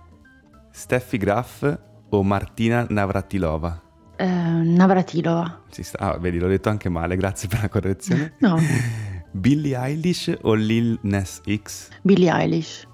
Steffi 0.71 1.17
Graf 1.17 1.63
o 2.09 2.23
Martina 2.23 2.85
Navratilova? 2.89 3.81
Eh, 4.17 4.25
Navratilova. 4.25 5.61
Si 5.69 5.83
sta, 5.83 5.97
ah, 5.99 6.17
vedi, 6.17 6.39
l'ho 6.39 6.47
detto 6.47 6.69
anche 6.69 6.89
male, 6.89 7.15
grazie 7.15 7.47
per 7.47 7.61
la 7.61 7.69
correzione. 7.69 8.33
No. 8.39 8.57
Billie 9.31 9.77
Eilish 9.77 10.35
o 10.41 10.53
Lil 10.53 10.97
Nas 11.03 11.41
X? 11.45 11.89
Billie 12.01 12.31
Eilish. 12.31 12.87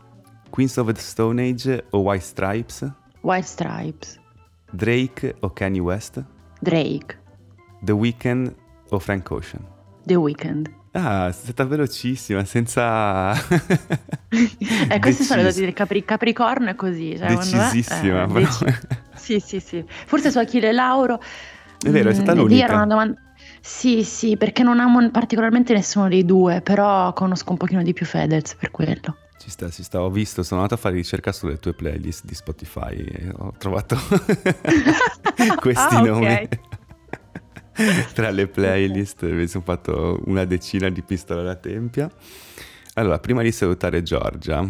Queens 0.49 0.75
of 0.77 0.91
the 0.91 0.99
Stone 0.99 1.41
Age 1.41 1.85
o 1.91 1.99
White 1.99 2.23
Stripes? 2.23 2.91
White 3.21 3.45
Stripes. 3.47 4.19
Drake 4.71 5.35
o 5.39 5.51
Kanye 5.53 5.79
West? 5.79 6.21
Drake. 6.59 7.17
The 7.81 7.93
Weeknd 7.93 8.53
o 8.89 8.99
Frank 8.99 9.31
Ocean? 9.31 9.65
The 10.05 10.15
Weeknd. 10.15 10.69
Ah, 10.91 11.31
sei 11.31 11.43
stata 11.43 11.65
velocissima, 11.65 12.43
senza... 12.45 13.31
eh, 14.29 14.99
questi 14.99 15.23
sono 15.23 15.41
dati 15.41 15.61
del 15.61 15.73
Capri- 15.73 16.03
Capricorno, 16.05 16.69
è 16.69 16.75
così. 16.75 17.17
Cioè, 17.17 17.27
è- 17.27 17.35
Decisissima, 17.35 18.23
eh, 18.23 18.27
però. 18.27 18.49
Sì, 19.23 19.39
sì, 19.39 19.61
sì. 19.61 19.81
Forse 19.87 20.31
su 20.31 20.37
Achille 20.37 20.73
Lauro. 20.73 21.17
È 21.81 21.89
vero, 21.89 22.09
è 22.09 22.13
stata 22.13 22.33
mm, 22.33 22.35
lì 22.35 22.41
l'unica. 22.41 22.63
era 22.65 22.75
una 22.75 22.85
domanda. 22.87 23.21
Sì, 23.61 24.03
sì, 24.03 24.35
perché 24.35 24.63
non 24.63 24.81
amo 24.81 25.09
particolarmente 25.11 25.73
nessuno 25.73 26.09
dei 26.09 26.25
due, 26.25 26.59
però 26.61 27.13
conosco 27.13 27.51
un 27.51 27.57
pochino 27.57 27.81
di 27.83 27.93
più 27.93 28.05
Fedez 28.05 28.55
per 28.55 28.71
quello. 28.71 29.15
Ci 29.39 29.49
sta, 29.49 29.69
ci 29.69 29.83
sta. 29.83 30.01
Ho 30.01 30.09
visto, 30.09 30.43
sono 30.43 30.59
andato 30.61 30.77
a 30.77 30.81
fare 30.81 30.95
ricerca 30.95 31.31
sulle 31.31 31.57
tue 31.57 31.73
playlist 31.73 32.25
di 32.25 32.35
Spotify 32.35 32.95
e 32.95 33.29
ho 33.33 33.53
trovato 33.57 33.95
questi 35.59 35.95
Ah, 35.95 36.01
nomi. 36.01 36.47
Tra 38.13 38.29
le 38.29 38.47
playlist 38.47 39.23
mi 39.29 39.47
sono 39.47 39.63
fatto 39.63 40.21
una 40.25 40.43
decina 40.45 40.89
di 40.89 41.01
pistole 41.01 41.41
alla 41.41 41.55
tempia. 41.55 42.09
Allora, 42.95 43.19
prima 43.19 43.41
di 43.41 43.51
salutare 43.51 44.03
Giorgia, 44.03 44.61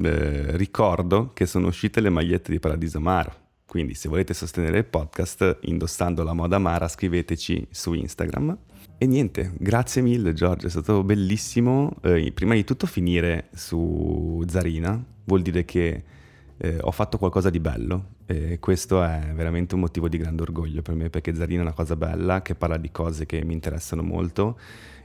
eh, 0.00 0.56
ricordo 0.56 1.32
che 1.34 1.44
sono 1.46 1.66
uscite 1.66 2.00
le 2.00 2.08
magliette 2.10 2.50
di 2.52 2.58
Paradiso 2.60 2.98
Amaro. 2.98 3.46
Quindi 3.68 3.92
se 3.92 4.08
volete 4.08 4.32
sostenere 4.32 4.78
il 4.78 4.86
podcast 4.86 5.58
indossando 5.64 6.22
la 6.22 6.32
moda 6.32 6.58
Mara 6.58 6.88
scriveteci 6.88 7.66
su 7.70 7.92
Instagram. 7.92 8.56
E 8.96 9.06
niente, 9.06 9.52
grazie 9.58 10.00
mille 10.00 10.32
Giorgia, 10.32 10.68
è 10.68 10.70
stato 10.70 11.04
bellissimo. 11.04 11.94
eh, 12.00 12.32
prima 12.32 12.54
di 12.54 12.64
tutto 12.64 12.86
finire 12.86 13.48
su 13.52 14.42
Zarina 14.48 15.04
vuol 15.24 15.42
dire 15.42 15.66
che 15.66 16.02
eh, 16.56 16.78
ho 16.80 16.90
fatto 16.90 17.18
qualcosa 17.18 17.50
di 17.50 17.60
bello 17.60 18.14
e 18.24 18.58
questo 18.58 19.02
è 19.02 19.32
veramente 19.34 19.74
un 19.74 19.82
motivo 19.82 20.08
di 20.08 20.16
grande 20.16 20.40
orgoglio 20.40 20.80
per 20.80 20.94
me 20.94 21.10
perché 21.10 21.34
Zarina 21.34 21.60
è 21.60 21.64
una 21.64 21.74
cosa 21.74 21.94
bella 21.94 22.40
che 22.40 22.54
parla 22.54 22.78
di 22.78 22.90
cose 22.90 23.26
che 23.26 23.44
mi 23.44 23.52
interessano 23.52 24.02
molto 24.02 24.58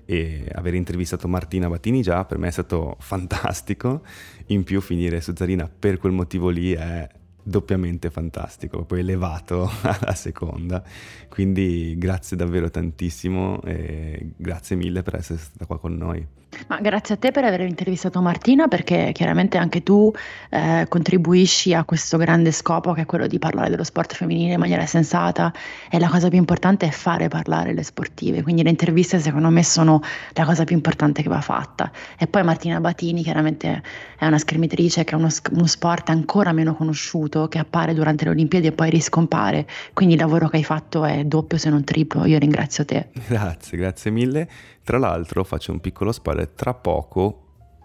e 0.05 0.49
aver 0.53 0.73
intervistato 0.73 1.27
Martina 1.27 1.67
Battini 1.67 2.01
già 2.01 2.23
per 2.23 2.37
me 2.37 2.47
è 2.47 2.51
stato 2.51 2.95
fantastico, 3.03 4.03
in 4.47 4.63
più 4.63 4.79
finire 4.79 5.19
su 5.19 5.33
Zarina 5.35 5.67
per 5.67 5.97
quel 5.97 6.13
motivo 6.13 6.47
lì 6.47 6.71
è 6.71 7.09
doppiamente 7.43 8.09
fantastico, 8.09 8.83
poi 8.85 8.99
elevato 8.99 9.69
alla 9.83 10.15
seconda. 10.15 10.83
Quindi 11.29 11.95
grazie 11.97 12.37
davvero 12.37 12.69
tantissimo 12.69 13.61
e 13.63 14.31
grazie 14.35 14.75
mille 14.75 15.03
per 15.03 15.15
essere 15.15 15.39
stata 15.39 15.65
qua 15.65 15.79
con 15.79 15.95
noi. 15.95 16.25
Ma 16.67 16.79
grazie 16.79 17.15
a 17.15 17.17
te 17.17 17.31
per 17.31 17.43
aver 17.43 17.61
intervistato 17.61 18.21
Martina 18.21 18.67
perché 18.67 19.11
chiaramente 19.13 19.57
anche 19.57 19.83
tu 19.83 20.11
eh, 20.49 20.85
contribuisci 20.87 21.73
a 21.73 21.83
questo 21.83 22.17
grande 22.17 22.51
scopo 22.51 22.93
che 22.93 23.01
è 23.01 23.05
quello 23.05 23.27
di 23.27 23.39
parlare 23.39 23.69
dello 23.69 23.83
sport 23.83 24.13
femminile 24.13 24.53
in 24.53 24.59
maniera 24.59 24.85
sensata 24.85 25.51
e 25.89 25.99
la 25.99 26.09
cosa 26.09 26.29
più 26.29 26.37
importante 26.37 26.87
è 26.87 26.91
fare 26.91 27.27
parlare 27.27 27.73
le 27.73 27.83
sportive, 27.83 28.41
quindi 28.41 28.63
le 28.63 28.69
interviste 28.69 29.19
secondo 29.19 29.49
me 29.49 29.63
sono 29.63 30.01
la 30.33 30.45
cosa 30.45 30.63
più 30.63 30.75
importante 30.75 31.21
che 31.21 31.29
va 31.29 31.41
fatta. 31.41 31.91
E 32.17 32.27
poi 32.27 32.43
Martina 32.43 32.79
Batini 32.79 33.23
chiaramente 33.23 33.81
è 34.17 34.25
una 34.25 34.37
schermitrice 34.37 35.03
che 35.03 35.13
è 35.13 35.15
uno, 35.15 35.29
uno 35.51 35.67
sport 35.67 36.09
ancora 36.09 36.51
meno 36.51 36.75
conosciuto 36.75 37.47
che 37.47 37.59
appare 37.59 37.93
durante 37.93 38.25
le 38.25 38.31
Olimpiadi 38.31 38.67
e 38.67 38.71
poi 38.71 38.89
riscompare, 38.89 39.67
quindi 39.93 40.15
il 40.15 40.19
lavoro 40.19 40.49
che 40.49 40.57
hai 40.57 40.63
fatto 40.63 41.05
è 41.05 41.23
doppio 41.23 41.57
se 41.57 41.69
non 41.69 41.83
triplo, 41.83 42.25
io 42.25 42.37
ringrazio 42.37 42.85
te. 42.85 43.09
Grazie, 43.27 43.77
grazie 43.77 44.11
mille. 44.11 44.47
Tra 44.83 44.97
l'altro 44.97 45.43
faccio 45.43 45.71
un 45.71 45.79
piccolo 45.79 46.11
spoiler, 46.11 46.49
tra 46.49 46.73
poco, 46.73 47.43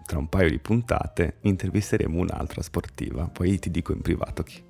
tra 0.09 0.17
un 0.17 0.27
paio 0.27 0.49
di 0.49 0.57
puntate, 0.57 1.35
intervisteremo 1.41 2.19
un'altra 2.19 2.61
sportiva, 2.61 3.29
poi 3.31 3.59
ti 3.59 3.69
dico 3.69 3.93
in 3.93 4.01
privato 4.01 4.43
chi. 4.43 4.61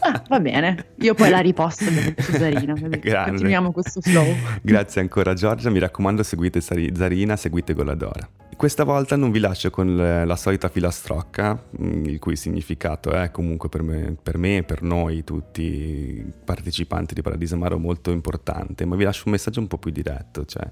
Ah, 0.00 0.22
va 0.28 0.38
bene, 0.38 0.92
io 0.98 1.14
poi 1.14 1.30
la 1.30 1.40
riposto 1.40 1.86
Zarina, 2.18 2.74
continuiamo 2.78 3.72
questo 3.72 4.02
flow. 4.02 4.26
Grazie 4.62 5.00
ancora 5.00 5.32
Giorgia, 5.32 5.70
mi 5.70 5.78
raccomando 5.78 6.22
seguite 6.22 6.60
Zarina, 6.60 7.34
seguite 7.34 7.72
Goladora. 7.72 8.28
Questa 8.54 8.84
volta 8.84 9.16
non 9.16 9.30
vi 9.30 9.40
lascio 9.40 9.70
con 9.70 9.96
la 9.96 10.36
solita 10.36 10.68
filastrocca, 10.68 11.64
mh, 11.70 12.04
il 12.04 12.18
cui 12.18 12.36
significato 12.36 13.10
è 13.10 13.30
comunque 13.30 13.68
per 13.68 13.82
me, 13.82 14.16
per 14.22 14.38
me 14.38 14.58
e 14.58 14.62
per 14.62 14.82
noi 14.82 15.24
tutti 15.24 16.24
partecipanti 16.44 17.14
di 17.14 17.22
Paradiso 17.22 17.54
Amaro 17.54 17.78
molto 17.78 18.10
importante, 18.12 18.84
ma 18.84 18.96
vi 18.96 19.04
lascio 19.04 19.24
un 19.26 19.32
messaggio 19.32 19.60
un 19.60 19.66
po' 19.66 19.78
più 19.78 19.90
diretto, 19.90 20.44
cioè 20.44 20.70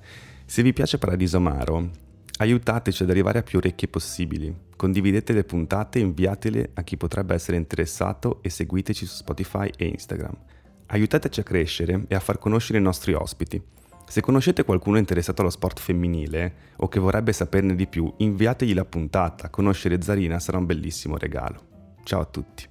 se 0.54 0.62
vi 0.62 0.72
piace 0.72 0.98
Paradiso 0.98 1.38
Amaro, 1.38 1.90
aiutateci 2.36 3.02
ad 3.02 3.10
arrivare 3.10 3.40
a 3.40 3.42
più 3.42 3.58
orecchie 3.58 3.88
possibili, 3.88 4.54
condividete 4.76 5.32
le 5.32 5.42
puntate 5.42 5.98
e 5.98 6.02
inviatele 6.02 6.70
a 6.74 6.84
chi 6.84 6.96
potrebbe 6.96 7.34
essere 7.34 7.56
interessato 7.56 8.38
e 8.40 8.50
seguiteci 8.50 9.04
su 9.04 9.16
Spotify 9.16 9.68
e 9.76 9.86
Instagram. 9.86 10.32
Aiutateci 10.86 11.40
a 11.40 11.42
crescere 11.42 12.04
e 12.06 12.14
a 12.14 12.20
far 12.20 12.38
conoscere 12.38 12.78
i 12.78 12.82
nostri 12.82 13.14
ospiti. 13.14 13.60
Se 14.06 14.20
conoscete 14.20 14.62
qualcuno 14.62 14.98
interessato 14.98 15.40
allo 15.40 15.50
sport 15.50 15.80
femminile 15.80 16.54
o 16.76 16.86
che 16.86 17.00
vorrebbe 17.00 17.32
saperne 17.32 17.74
di 17.74 17.88
più, 17.88 18.14
inviategli 18.18 18.74
la 18.74 18.84
puntata. 18.84 19.50
Conoscere 19.50 20.00
Zarina 20.00 20.38
sarà 20.38 20.58
un 20.58 20.66
bellissimo 20.66 21.16
regalo. 21.16 21.96
Ciao 22.04 22.20
a 22.20 22.26
tutti. 22.26 22.68